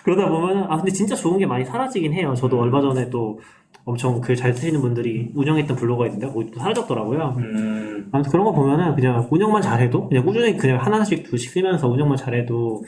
[0.03, 2.35] 그러다 보면은, 아, 근데 진짜 좋은 게 많이 사라지긴 해요.
[2.37, 3.39] 저도 얼마 전에 또
[3.85, 7.35] 엄청 글 잘 쓰시는 분들이 운영했던 블로그가 있는데, 거기 또 사라졌더라고요.
[7.39, 12.17] 음, 아무튼 그런 거 보면은 그냥 운영만 잘해도, 그냥 꾸준히 그냥 하나씩 두씩 쓰면서 운영만
[12.17, 12.83] 잘해도,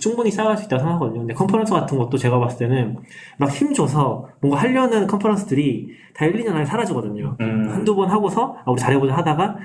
[0.00, 1.20] 충분히 쌓아갈 수 있다고 생각하거든요.
[1.20, 2.96] 근데 컨퍼런스 같은 것도 제가 봤을 때는
[3.38, 7.36] 막 힘줘서 뭔가 하려는 컨퍼런스들이 다 1, 2년 안에 사라지거든요.
[7.40, 7.68] 음.
[7.70, 9.56] 한두 번 하고서 아, 우리 잘해보자 하다가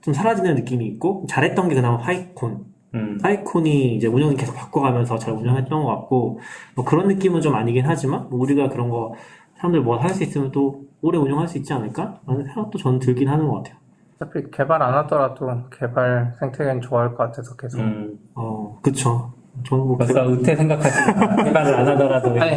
[0.00, 2.64] 좀 사라지는 느낌이 있고 잘했던 게 그나마 파이콘.
[2.94, 3.18] 음.
[3.22, 6.40] 파이콘이 이제 운영을 계속 바꿔가면서 잘 운영했던 것 같고
[6.74, 9.14] 뭐 그런 느낌은 좀 아니긴 하지만 뭐 우리가 그런 거
[9.56, 12.20] 사람들 뭐 할 수 있으면 또 오래 운영할 수 있지 않을까?
[12.26, 13.76] 라는 생각도 저는 들긴 하는 것 같아요.
[14.20, 17.80] 어차피 개발 안 하더라도 개발 생태계는 좋아할 것 같아서 계속.
[17.80, 18.18] 음.
[18.34, 19.32] 어, 그쵸.
[19.64, 22.56] 저는 뭐 벌써 은퇴 생각하시고 개발을 안 하더라도 아니.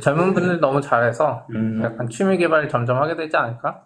[0.00, 1.80] 젊은 분들 너무 잘해서 음.
[1.82, 3.84] 약간 취미 개발 점점 하게 되지 않을까?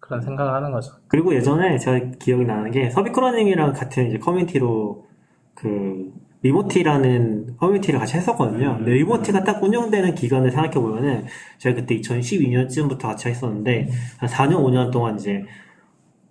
[0.00, 0.92] 그런 생각을 하는 거죠.
[1.08, 5.04] 그리고 예전에 제가 기억이 나는 게 서비코라님이랑 같은 이제 커뮤니티로
[5.54, 8.76] 그 리모티라는 커뮤니티를 같이 했었거든요.
[8.76, 11.24] 근데 리모티가 딱 운영되는 기간을 생각해 보면은
[11.58, 13.88] 제가 그때 2012년쯤부터 같이 했었는데
[14.18, 15.44] 한 4년 5년 동안 이제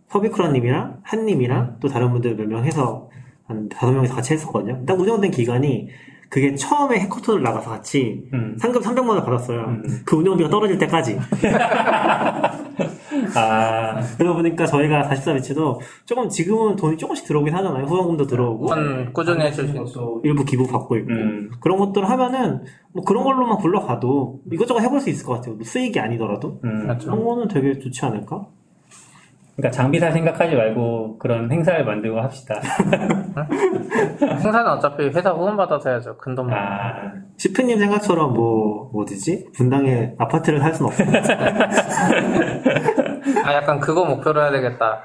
[0.08, 3.10] 서비코라님이랑 한님이랑 또 다른 분들 몇 명 해서
[3.48, 4.84] 한 다섯 명이서 같이 했었거든요.
[4.86, 5.88] 딱 운영된 기간이
[6.30, 8.58] 그게 처음에 해커톤을 나가서 같이 음.
[8.60, 9.60] 상금 300만 원 받았어요.
[9.62, 9.84] 음.
[10.06, 11.18] 그 운영비가 떨어질 때까지.
[13.36, 17.86] 아, 그러다 보니까 저희가 44비치도 조금 지금은 돈이 조금씩 들어오긴 하잖아요.
[17.86, 18.66] 후원금도 들어오고.
[18.66, 21.14] 후원 꾸준히 해주신 또 일부 기부 받고 있고.
[21.14, 21.50] 음.
[21.62, 25.56] 그런 것들을 하면은 뭐 그런 걸로만 굴러가도 이것저것 해볼 수 있을 것 같아요.
[25.56, 26.60] 뭐 수익이 아니더라도.
[26.66, 26.82] 음.
[26.84, 27.10] 그렇죠.
[27.10, 28.48] 그런 거는 되게 좋지 않을까?
[29.58, 32.62] 그러니까 장비사 생각하지 말고 그런 행사를 만들고 합시다.
[34.22, 36.16] 행사는 어차피 회사 후원 받아서 해야죠.
[36.18, 36.54] 큰 돈.
[36.54, 36.56] 아.
[36.56, 39.48] 아, 시프님 생각처럼 뭐, 뭐 어디지?
[39.56, 41.08] 분당에 아파트를 살 순 없어요.
[43.46, 45.02] 아 약간 그거 목표로 해야 되겠다.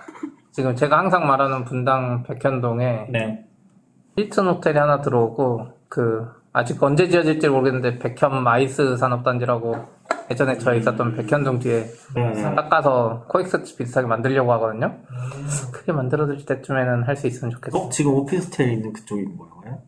[0.50, 3.44] 지금 제가 항상 말하는 분당 백현동에 네.
[4.18, 9.76] 힐튼 호텔이 하나 들어오고 그 아직 언제 지어질지 모르겠는데 백현 MICE 산업단지라고
[10.32, 12.54] 예전에 저희 있었던 백현동 뒤에 네, 네.
[12.54, 14.94] 닦아서 코엑스 비슷하게 만들려고 하거든요.
[15.72, 17.80] 크게 만들어질 때쯤에는 할 수 있으면 좋겠어요.
[17.82, 19.78] 어, 지금 오피스텔 있는 그쪽이 뭐예요?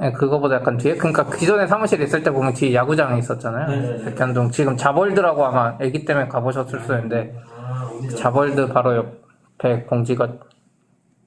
[0.00, 3.66] 네, 그거보다 약간 뒤에 그러니까 기존에 사무실에 있을 때 보면 뒤에 야구장이 있었잖아요.
[3.68, 4.04] 네.
[4.14, 7.34] 백현동 지금 자벌드라고 아마 애기 때문에 가보셨을 수 있는데
[8.16, 10.28] 자벌드 바로 옆에 공지가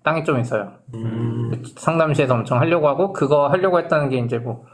[0.04, 0.72] 땅이 좀 있어요.
[0.94, 4.66] 음, 상담시에서 엄청 하려고 하고 그거 하려고 했다는 게 이제 뭐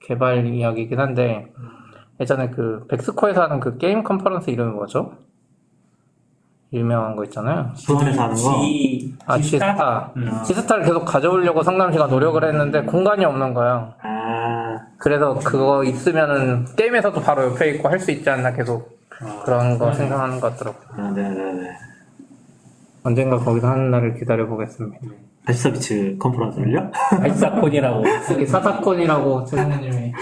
[0.00, 1.52] 개발 이야기이긴 한데
[2.20, 5.12] 예전에 그 백스코에서 하는 그 게임 컨퍼런스 이름이 뭐죠?
[6.72, 7.70] 유명한 거 있잖아요.
[7.86, 8.60] 부산에서 하는 거.
[8.60, 10.12] G, 아 지스타.
[10.44, 13.94] 지스타를 계속 가져오려고 성남시가 노력을 했는데 공간이 없는 거예요.
[14.02, 18.98] 아, 그래서 그거 있으면은 게임에서도 바로 옆에 있고 할 수 있지 않나 계속
[19.44, 20.84] 그런 거 생각하는 것 같더라고요.
[21.06, 21.70] 아, 네네네.
[23.04, 24.98] 언젠가 거기서 하는 날을 기다려 보겠습니다.
[25.46, 26.90] 다시서비츠 컨퍼런스를요?
[26.92, 28.04] 발사콘이라고.
[28.32, 30.12] 여기 사사건이라고 최승우님이 근데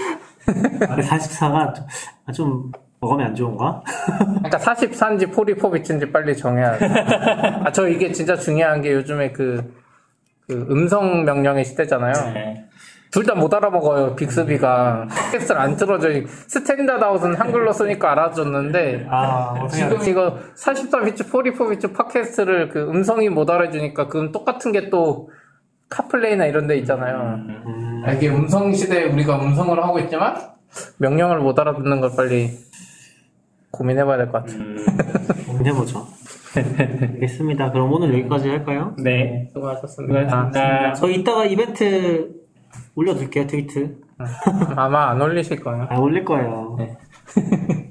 [0.47, 1.85] 44가 좀,
[2.25, 3.81] 아, 좀 어감이 안 좋은가?
[4.17, 6.85] 그러니까 44인지 44비트인지 빨리 정해야 돼.
[7.65, 9.73] 아, 저 이게 진짜 중요한 게 요즘에 그,
[10.47, 12.13] 그 음성 명령의 시대잖아요.
[12.33, 12.63] 네.
[13.11, 15.07] 둘다 못 알아먹어요, 빅스비가.
[15.31, 16.09] 텍스트를 안 틀어져.
[16.47, 20.01] 스탠다드 아웃은 한글로 쓰니까 알아줬는데, 아, 지금?
[20.03, 25.29] 이거 44비트, 44비트 팟캐스트를 그 음성이 못 알아주니까, 그럼 똑같은 게 또
[25.89, 27.35] 카플레이나 이런 데 있잖아요.
[27.65, 30.35] 음, 아, 이게 음성 시대에 우리가 음성을 하고 있지만,
[30.97, 32.51] 명령을 못 알아듣는 걸 빨리
[33.71, 34.59] 고민해봐야 될 것 같아요.
[35.47, 36.05] 고민해보죠.
[36.55, 37.71] 알겠습니다.
[37.71, 38.95] 그럼 오늘 여기까지 할까요?
[38.97, 39.47] 네.
[39.53, 40.21] 수고하셨습니다.
[40.29, 40.93] 수고하셨습니다.
[40.93, 42.31] 저 이따가 이벤트
[42.95, 43.97] 올려둘게요, 트위트.
[44.75, 45.87] 아마 안 올리실 거예요.
[45.89, 46.75] 아, 올릴 거예요.
[46.79, 46.97] 네.